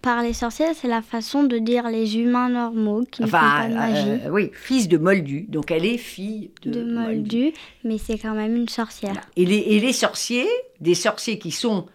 par 0.00 0.22
les 0.24 0.32
sorcières, 0.32 0.74
c'est 0.74 0.88
la 0.88 1.02
façon 1.02 1.44
de 1.44 1.58
dire 1.58 1.88
les 1.88 2.18
humains 2.18 2.48
normaux 2.48 3.04
qui 3.08 3.22
ne 3.22 3.26
font 3.28 3.32
pas 3.38 3.68
de 3.68 3.74
magie. 3.74 4.08
euh, 4.26 4.30
oui, 4.30 4.50
fils 4.54 4.88
de 4.88 4.98
moldu. 4.98 5.42
Donc 5.48 5.70
elle 5.70 5.84
est 5.84 5.98
fille 5.98 6.50
de, 6.62 6.70
de 6.72 6.82
moldu. 6.82 7.14
moldus, 7.44 7.52
mais 7.84 7.98
c'est 7.98 8.18
quand 8.18 8.34
même 8.34 8.56
une 8.56 8.68
sorcière. 8.68 9.20
Et 9.36 9.44
les, 9.44 9.58
et 9.58 9.78
les 9.78 9.92
sorciers, 9.92 10.48
des 10.80 10.94
sorciers 10.96 11.38
qui 11.38 11.52
sont 11.52 11.86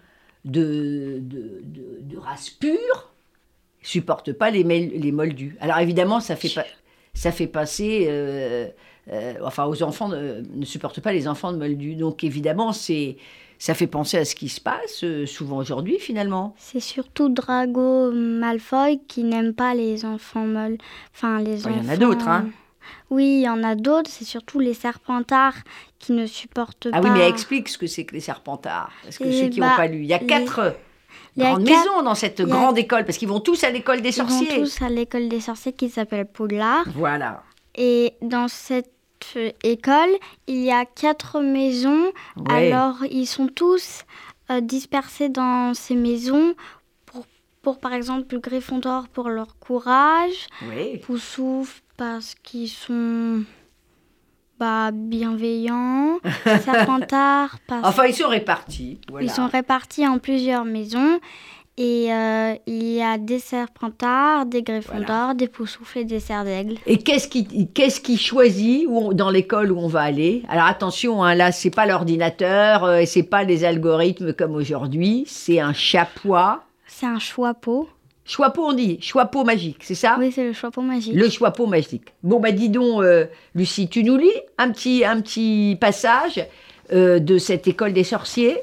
de, 0.45 1.17
de, 1.21 1.61
de- 1.63 2.17
race 2.17 2.49
pure, 2.49 3.11
supportent 3.81 4.31
pas 4.33 4.49
les, 4.49 4.63
les 4.63 5.11
moldus. 5.11 5.57
Alors 5.59 5.79
évidemment, 5.79 6.19
ça 6.21 6.35
fait, 6.37 6.49
pas, 6.55 6.63
ça 7.17 7.31
fait 7.31 7.47
passer... 7.47 8.05
euh, 8.09 8.67
euh, 9.11 9.33
enfin, 9.43 9.65
aux 9.65 9.83
enfants, 9.83 10.09
de- 10.09 10.43
ne 10.53 10.65
supportent 10.65 10.99
pas 11.01 11.13
les 11.13 11.27
enfants 11.27 11.51
de 11.53 11.57
moldus. 11.57 11.95
Donc 11.95 12.23
évidemment, 12.23 12.73
c'est... 12.73 13.17
Ça 13.59 13.73
fait 13.73 13.87
penser 13.87 14.17
à 14.19 14.25
ce 14.25 14.35
qui 14.35 14.49
se 14.49 14.61
passe 14.61 15.03
euh, 15.03 15.25
souvent 15.25 15.57
aujourd'hui, 15.57 15.97
finalement. 15.97 16.53
C'est 16.59 16.79
surtout 16.79 17.27
Drago 17.29 18.11
Malfoy 18.11 18.99
qui 19.07 19.23
n'aime 19.23 19.53
pas 19.55 19.73
les 19.73 20.05
enfants 20.05 20.45
molles. 20.45 20.77
Enfin, 21.15 21.39
les 21.41 21.63
il 21.65 21.71
y 21.75 21.79
en 21.79 21.89
a 21.89 21.97
d'autres, 21.97 22.27
hein. 22.27 22.45
Oui, 23.09 23.39
il 23.39 23.41
y 23.41 23.49
en 23.49 23.63
a 23.63 23.73
d'autres. 23.73 24.11
C'est 24.11 24.25
surtout 24.25 24.59
les 24.59 24.75
serpentards 24.75 25.55
qui 25.97 26.11
ne 26.11 26.27
supportent 26.27 26.87
Ah 26.91 27.01
pas... 27.01 27.07
oui, 27.07 27.13
mais 27.17 27.27
explique 27.27 27.67
ce 27.69 27.79
que 27.79 27.87
c'est 27.87 28.05
que 28.05 28.13
les 28.13 28.19
serpentards. 28.19 28.91
Parce 29.03 29.17
que 29.17 29.23
Eh 29.23 29.31
ceux 29.41 29.49
qui 29.49 29.59
bah, 29.59 29.71
n'ont 29.71 29.75
pas 29.75 29.87
lu. 29.87 30.01
Il 30.01 30.05
y 30.05 30.13
a 30.13 30.19
les- 30.19 30.27
quatre 30.27 30.75
il 31.35 31.43
y 31.43 31.45
a 31.45 31.51
grandes 31.51 31.65
quatre- 31.65 31.77
maisons 31.79 32.01
dans 32.03 32.15
cette 32.15 32.39
a- 32.39 32.45
grande 32.45 32.77
école, 32.77 33.05
parce 33.05 33.17
qu'ils 33.17 33.27
vont 33.29 33.39
tous 33.39 33.63
à 33.63 33.69
l'école 33.69 34.01
des 34.01 34.09
Ils 34.17 34.23
vont 34.23 34.29
sorciers. 34.29 34.59
tous 34.61 34.81
à 34.81 34.89
l'école 34.89 35.27
des 35.29 35.39
sorciers 35.41 35.73
qui 35.73 35.89
s'appelle 35.89 36.25
Poudlard. 36.25 36.85
Voilà. 36.95 37.43
Et 37.75 38.13
dans 38.21 38.47
cette 38.47 38.91
euh, 39.35 39.51
école, 39.63 40.09
il 40.47 40.57
y 40.63 40.71
a 40.71 40.85
quatre 40.85 41.39
maisons. 41.41 42.05
Ouais. 42.35 42.71
Alors, 42.71 42.97
ils 43.09 43.25
sont 43.27 43.47
tous 43.47 44.03
euh, 44.51 44.61
dispersés 44.61 45.29
dans 45.29 45.73
ces 45.73 45.95
maisons 45.95 46.55
pour, 47.05 47.25
pour, 47.61 47.79
par 47.79 47.93
exemple, 47.93 48.33
le 48.35 48.39
Gryffondor 48.39 49.07
pour 49.09 49.29
leur 49.29 49.57
courage, 49.59 50.47
Oui. 50.69 50.97
Poussouf 50.99 51.81
parce 51.97 52.35
qu'ils 52.43 52.69
sont 52.69 53.43
bah, 54.59 54.91
bienveillants, 54.93 56.19
Serpentard 56.63 57.57
parce 57.67 57.85
Enfin, 57.87 58.05
ils 58.05 58.13
sont 58.13 58.27
répartis. 58.27 58.99
Voilà. 59.09 59.25
qu'ils 59.25 59.33
sont 59.35 59.47
répartis 59.47 60.07
en 60.07 60.17
plusieurs 60.19 60.65
maisons. 60.65 61.19
Et 61.79 62.11
euh, 62.11 62.55
il 62.65 62.83
y 62.91 63.03
a 63.03 63.19
des 63.19 63.37
Serpentards, 63.37 64.47
des 64.47 64.63
Gryffondors, 64.63 65.35
des 65.35 65.47
Poussoufs 65.47 65.95
et 65.95 66.05
des 66.05 66.19
Serres 66.19 66.43
d'Aigle. 66.43 66.77
Et 66.87 66.97
qu'est-ce 66.97 67.27
qui, 67.27 67.67
qu'est-ce 67.71 68.01
qui 68.01 68.17
choisit 68.17 68.85
où 68.87 68.97
on- 68.97 69.13
dans 69.13 69.29
l'école 69.29 69.71
où 69.71 69.77
on 69.77 69.87
va 69.87 70.01
aller? 70.01 70.41
Alors 70.49 70.65
attention, 70.65 71.23
hein, 71.23 71.35
là, 71.35 71.51
c'est 71.51 71.69
pas 71.69 71.85
l'ordinateur, 71.85 72.83
euh, 72.83 72.97
et 73.01 73.05
c'est 73.05 73.21
pas 73.21 73.43
les 73.43 73.63
algorithmes 73.63 74.33
comme 74.33 74.55
aujourd'hui, 74.55 75.25
c'est 75.27 75.59
un 75.59 75.73
chapeau. 75.73 76.35
C'est 76.87 77.05
un 77.05 77.19
choix-peau. 77.19 77.87
Choixpeau, 78.27 78.65
on 78.65 78.73
dit, 78.73 78.99
choixpeau 79.01 79.45
magique, 79.45 79.77
c'est 79.81 79.95
ça 79.95 80.17
Oui, 80.19 80.33
c'est 80.33 80.43
le 80.43 80.51
choix-peau 80.51 80.81
magique. 80.81 81.13
Le 81.15 81.29
choixpeau 81.29 81.65
magique. 81.65 82.13
Bon, 82.23 82.41
bah 82.41 82.51
dis 82.51 82.67
donc, 82.67 83.01
euh, 83.01 83.25
Lucie, 83.55 83.87
tu 83.87 84.03
nous 84.03 84.17
lis 84.17 84.33
un 84.57 84.69
petit, 84.71 85.05
un 85.05 85.21
petit 85.21 85.77
passage 85.79 86.45
euh, 86.91 87.19
de 87.19 87.37
cette 87.37 87.67
école 87.67 87.93
des 87.93 88.03
sorciers 88.03 88.57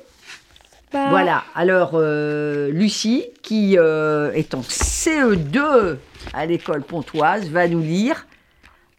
Bah, 0.93 1.07
Voilà, 1.09 1.45
alors 1.55 1.93
euh, 1.95 2.71
Lucie, 2.71 3.25
qui 3.43 3.77
est 3.77 4.55
en 4.55 4.61
CE2 4.61 5.97
à 6.35 6.45
l'école 6.45 6.83
pontoise, 6.83 7.49
va 7.49 7.67
nous 7.67 7.81
lire 7.81 8.27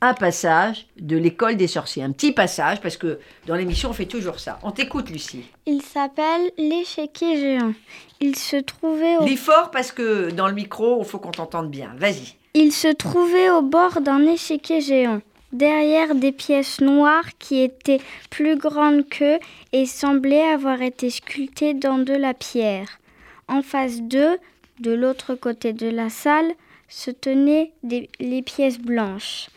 un 0.01 0.13
passage 0.13 0.87
de 0.99 1.15
l'école 1.17 1.57
des 1.57 1.67
sorciers. 1.67 2.03
Un 2.03 2.11
petit 2.11 2.31
passage, 2.31 2.81
parce 2.81 2.97
que 2.97 3.19
dans 3.47 3.55
l'émission, 3.55 3.89
on 3.89 3.93
fait 3.93 4.05
toujours 4.05 4.39
ça. 4.39 4.59
On 4.63 4.71
t'écoute, 4.71 5.09
Lucie. 5.09 5.45
Il 5.65 5.81
s'appelle 5.81 6.51
l'échiquier 6.57 7.39
géant. 7.39 7.73
Il 8.21 8.35
se 8.35 8.57
trouvait 8.57 9.17
au 9.17 9.25
Lis 9.25 9.37
fort, 9.37 9.71
parce 9.71 9.91
que 9.91 10.31
dans 10.31 10.47
le 10.47 10.53
micro, 10.53 10.99
il 11.01 11.05
faut 11.05 11.19
qu'on 11.19 11.31
t'entende 11.31 11.69
bien. 11.69 11.91
Vas-y. 11.97 12.35
Il 12.53 12.71
se 12.71 12.87
trouvait 12.87 13.49
au 13.49 13.61
bord 13.61 13.99
d'un 14.01 14.25
échiquier 14.25 14.79
géant, 14.79 15.21
derrière 15.51 16.15
des 16.15 16.31
pièces 16.31 16.79
noires 16.79 17.37
qui 17.39 17.61
étaient 17.61 17.99
plus 18.29 18.55
grandes 18.57 19.07
qu'eux 19.09 19.39
et 19.73 19.85
semblaient 19.85 20.47
avoir 20.49 20.81
été 20.81 21.09
sculptées 21.09 21.73
dans 21.73 21.97
de 21.97 22.13
la 22.13 22.33
pierre. 22.33 22.99
En 23.47 23.61
face 23.61 24.01
d'eux, 24.01 24.37
de 24.79 24.91
l'autre 24.91 25.35
côté 25.35 25.73
de 25.73 25.89
la 25.89 26.09
salle, 26.09 26.51
se 26.87 27.11
tenaient 27.11 27.71
des- 27.83 28.09
les 28.19 28.41
pièces 28.41 28.79
blanches. 28.79 29.49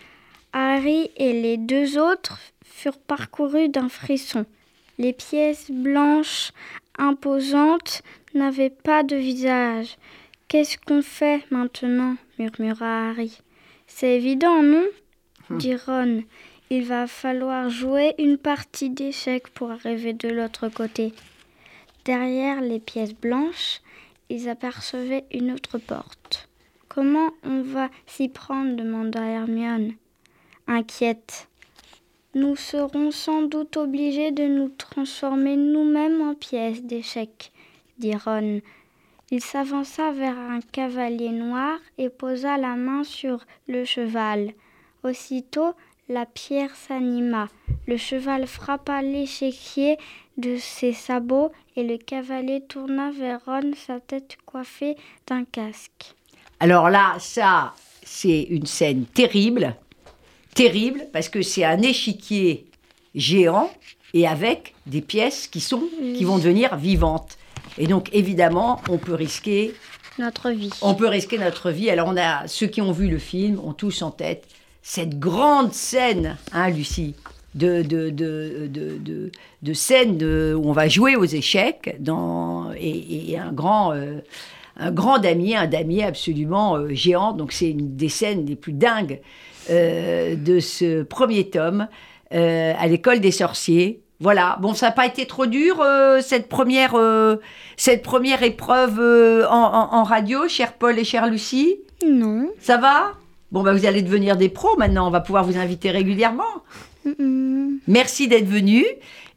Harry 0.53 1.11
et 1.17 1.33
les 1.41 1.57
deux 1.57 1.99
autres 1.99 2.39
furent 2.65 2.99
parcourus 2.99 3.69
d'un 3.69 3.89
frisson. 3.89 4.45
Les 4.99 5.13
pièces 5.13 5.71
blanches 5.71 6.51
imposantes 6.99 8.03
n'avaient 8.35 8.71
pas 8.71 9.03
de 9.03 9.17
visage. 9.17 9.97
Qu'est-ce 10.49 10.79
qu'on 10.79 11.03
fait 11.03 11.45
maintenant 11.51 12.17
murmura 12.39 13.11
Harry. 13.11 13.39
C'est 13.87 14.17
évident, 14.17 14.63
non 14.63 14.87
dit 15.51 15.77
Ron. 15.77 16.25
Il 16.71 16.85
va 16.85 17.07
falloir 17.07 17.71
jouer 17.71 18.15
une 18.19 18.37
partie 18.37 18.91
d'échecs 18.91 19.49
pour 19.49 19.71
arriver 19.71 20.13
de 20.13 20.29
l'autre 20.29 20.69
côté. 20.69 21.15
Derrière 22.05 22.61
les 22.61 22.79
pièces 22.79 23.15
blanches, 23.15 23.81
ils 24.29 24.49
apercevaient 24.49 25.25
une 25.33 25.53
autre 25.53 25.79
porte. 25.79 26.49
Comment 26.89 27.31
on 27.43 27.63
va 27.63 27.89
s'y 28.07 28.29
prendre 28.29 28.77
demanda 28.77 29.25
Hermione, 29.25 29.95
inquiète. 30.67 31.49
Nous 32.35 32.57
serons 32.57 33.11
sans 33.11 33.43
doute 33.43 33.79
obligés 33.79 34.31
de 34.31 34.45
nous 34.45 34.69
transformer 34.69 35.57
nous-mêmes 35.57 36.21
en 36.21 36.35
pièces 36.35 36.83
d'échecs, 36.83 37.53
dit 37.99 38.15
Ron. 38.15 38.61
Il 39.31 39.43
s'avança 39.43 40.11
vers 40.13 40.39
un 40.39 40.61
cavalier 40.73 41.31
noir 41.31 41.79
et 41.99 42.09
posa 42.09 42.57
la 42.57 42.77
main 42.77 43.05
sur 43.05 43.45
le 43.67 43.85
cheval. 43.85 44.53
Aussitôt, 45.05 45.75
la 46.09 46.25
pierre 46.25 46.75
s'anima. 46.75 47.49
Le 47.87 47.97
cheval 47.97 48.47
frappa 48.47 49.03
l'échiquier 49.03 49.99
de 50.39 50.57
ses 50.57 50.93
sabots 50.93 51.53
et 51.77 51.83
le 51.83 51.99
cavalier 51.99 52.63
tourna 52.63 53.11
vers 53.11 53.41
Ron 53.45 53.73
sa 53.77 54.01
tête 54.01 54.39
coiffée 54.47 54.97
d'un 55.27 55.45
casque. 55.45 56.15
Alors 56.61 56.91
là, 56.91 57.17
ça, 57.19 57.75
c'est 58.03 58.43
une 58.43 58.67
scène 58.67 59.05
terrible. 59.05 59.77
Terrible, 60.55 61.07
parce 61.13 61.29
que 61.29 61.43
c'est 61.43 61.65
un 61.65 61.83
échiquier 61.83 62.67
géant 63.15 63.71
et 64.15 64.27
avec 64.27 64.75
des 64.87 65.03
pièces 65.03 65.47
qui, 65.47 65.61
sont, 65.61 65.83
qui 66.17 66.25
vont 66.25 66.39
devenir 66.39 66.77
vivantes. 66.77 67.38
Et 67.79 67.87
donc, 67.87 68.11
évidemment, 68.13 68.81
on 68.89 68.99
peut 68.99 69.15
risquer 69.15 69.75
Notre 70.19 70.51
vie. 70.51 70.71
on 70.83 70.95
peut 70.95 71.09
risquer 71.09 71.39
notre 71.39 71.71
vie. 71.71 71.91
Alors, 71.91 72.09
on 72.09 72.17
a 72.17 72.47
ceux 72.47 72.67
qui 72.67 72.83
ont 72.83 72.93
vu 72.93 73.09
le 73.09 73.19
film 73.19 73.59
ont 73.61 73.73
tous 73.73 74.03
en 74.03 74.11
tête 74.11 74.45
cette 74.83 75.19
grande 75.19 75.73
scène, 75.73 76.37
hein, 76.53 76.71
Lucie, 76.71 77.15
de, 77.55 77.83
de, 77.83 78.11
de, 78.11 78.69
de, 78.69 79.31
de, 79.63 79.73
scène 79.73 80.23
où 80.23 80.69
on 80.69 80.73
va 80.73 80.89
jouer 80.89 81.17
aux 81.17 81.25
échecs 81.25 81.97
dans, 82.01 82.73
et, 82.77 83.33
et 83.33 83.39
un 83.39 83.53
grand. 83.53 83.93
euh, 83.93 84.21
un 84.79 84.93
grand 84.93 85.19
damier, 85.19 85.57
un 85.57 85.67
damier 85.67 86.05
absolument 86.05 86.77
euh, 86.77 86.95
géant. 86.95 87.33
Donc 87.33 87.53
c'est 87.53 87.71
une 87.71 87.97
des 87.97 88.09
scènes 88.09 88.47
les 88.47 88.57
plus 88.57 88.73
dingues 88.73 89.21
euh, 89.71 90.37
de 90.37 90.61
ce 90.61 91.03
premier 91.03 91.51
tome 91.51 91.89
euh, 92.33 92.73
à 92.79 92.87
l'école 92.87 93.21
des 93.21 93.33
sorciers. 93.33 94.01
Voilà. 94.21 94.59
Bon, 94.61 94.75
ça 94.75 94.87
n'a 94.87 94.93
pas 94.93 95.07
été 95.07 95.27
trop 95.27 95.47
dur 95.47 95.81
euh, 95.81 96.21
cette 96.21 96.49
première 96.49 96.95
euh, 96.97 97.37
cette 97.77 98.03
première 98.03 98.43
épreuve 98.43 98.99
euh, 98.99 99.47
en, 99.49 99.55
en- 99.57 99.95
en 99.95 100.03
radio, 100.03 100.49
cher 100.49 100.73
Paul 100.73 100.99
et 100.99 101.05
chère 101.05 101.27
Lucie? 101.29 101.77
Non. 102.07 102.51
Ça 102.61 102.79
va? 102.79 103.13
Bon, 103.53 103.63
bah, 103.63 103.73
vous 103.73 103.87
allez 103.87 104.03
devenir 104.03 104.37
des 104.37 104.49
pros 104.49 104.77
maintenant. 104.77 105.07
On 105.07 105.11
va 105.11 105.21
pouvoir 105.21 105.45
vous 105.45 105.57
inviter 105.57 105.91
régulièrement. 105.91 106.43
Merci 107.87 108.29
d'être 108.29 108.47
venu 108.47 108.85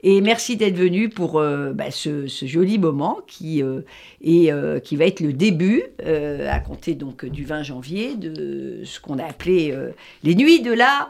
et 0.04 0.20
merci 0.20 0.58
d'être 0.58 0.76
venu 0.76 1.10
pour 1.10 1.40
euh, 1.40 1.72
bah, 1.74 1.92
ce, 1.92 2.28
ce 2.28 2.46
joli 2.46 2.78
moment 2.80 3.20
qui, 3.28 3.62
euh, 3.64 3.82
est, 4.24 4.52
euh, 4.52 4.80
qui 4.80 4.96
va 4.96 5.06
être 5.06 5.20
le 5.22 5.32
début, 5.32 5.84
à 6.06 6.60
compter 6.60 6.96
donc 6.96 7.26
du 7.26 7.46
20 7.46 7.64
janvier, 7.64 8.16
de 8.16 8.82
ce 8.84 9.00
qu'on 9.00 9.20
a 9.20 9.26
appelé 9.26 9.74
les 10.24 10.36
nuits 10.36 10.62
de 10.62 10.74
la 10.74 11.08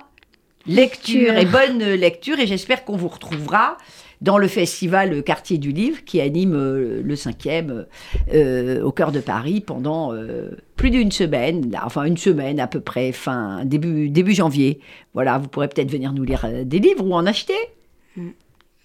lecture. 0.68 1.36
Et 1.38 1.46
bonne 1.46 1.80
lecture 1.80 2.40
et 2.40 2.48
j'espère 2.48 2.86
qu'on 2.86 2.96
vous 2.98 3.08
retrouvera 3.08 3.78
dans 4.22 4.38
le 4.38 4.48
festival 4.48 5.24
Quartier 5.24 5.58
du 5.58 5.72
Livre 5.72 6.04
qui 6.06 6.22
anime 6.22 6.54
euh, 6.56 7.02
le 7.04 7.16
cinquième 7.16 7.88
euh, 8.34 8.82
au 8.84 8.92
cœur 8.92 9.12
de 9.12 9.20
Paris 9.20 9.62
pendant 9.62 10.14
euh, 10.14 10.52
plus 10.76 10.92
d'une 10.92 11.12
semaine, 11.12 11.76
enfin 11.84 12.04
une 12.04 12.18
semaine 12.18 12.60
à 12.60 12.68
peu 12.68 12.80
près, 12.82 13.12
fin 13.14 13.66
début, 13.66 14.10
début 14.10 14.34
janvier. 14.34 14.80
Voilà, 15.16 15.40
vous 15.40 15.48
pourrez 15.48 15.68
peut-être 15.70 15.90
venir 15.92 16.14
nous 16.14 16.24
lire 16.24 16.48
des 16.66 16.78
livres 16.80 17.04
ou 17.06 17.14
en 17.14 17.26
acheter. 17.26 17.56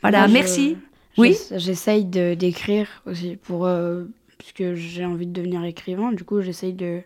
Voilà, 0.02 0.20
Moi, 0.20 0.28
je- 0.28 0.32
merci. 0.32 0.76
Oui. 1.18 1.28
J'ess- 1.32 1.52
J'essaye 1.58 2.04
d'écrire 2.04 2.88
aussi, 3.06 3.36
pour, 3.36 3.66
euh, 3.66 4.04
puisque 4.38 4.74
j'ai 4.74 5.04
envie 5.04 5.26
de 5.26 5.32
devenir 5.32 5.64
écrivain. 5.64 6.12
Du 6.12 6.24
coup, 6.24 6.40
j'essaye 6.42 6.72
de. 6.72 7.00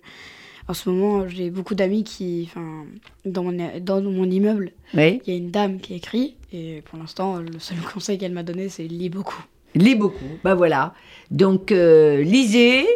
En 0.71 0.75
ce 0.75 0.89
moment, 0.89 1.27
j'ai 1.27 1.51
beaucoup 1.51 1.75
d'amis 1.75 2.05
qui. 2.05 2.45
Enfin, 2.49 2.85
dans 3.25 3.43
mon, 3.43 3.59
dans 3.81 4.01
mon 4.01 4.31
immeuble, 4.31 4.71
Oui. 4.95 5.21
il 5.27 5.33
y 5.33 5.37
a 5.37 5.39
une 5.39 5.51
dame 5.51 5.81
qui 5.81 5.95
écrit. 5.95 6.37
Et 6.53 6.81
pour 6.85 6.97
l'instant, 6.97 7.39
le 7.39 7.59
seul 7.59 7.79
conseil 7.93 8.19
qu'elle 8.19 8.31
m'a 8.33 8.45
donné, 8.45 8.69
c'est 8.69 8.85
lis 8.85 9.09
beaucoup. 9.09 9.43
Lis 9.75 9.97
beaucoup. 9.97 10.31
Ben 10.45 10.55
voilà. 10.55 10.95
Donc, 11.33 11.73
euh, 11.73 12.23
lisez 12.23 12.87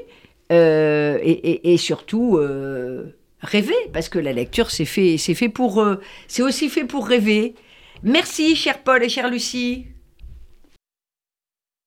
euh, 0.53 1.19
et, 1.21 1.33
et- 1.33 1.73
et 1.73 1.77
surtout 1.77 2.37
euh, 2.37 3.17
rêvez, 3.41 3.75
parce 3.93 4.09
que 4.09 4.21
la 4.21 4.33
lecture, 4.33 4.71
c'est 4.71 4.85
fait, 4.85 5.19
c'est 5.19 5.35
fait 5.35 5.49
pour. 5.49 5.85
c'est 6.29 6.43
aussi 6.43 6.69
fait 6.69 6.85
pour 6.85 7.09
rêver. 7.09 7.55
Merci, 8.05 8.55
cher 8.55 8.85
Paul 8.85 9.03
et 9.03 9.09
chère 9.09 9.29
Lucie. 9.31 9.87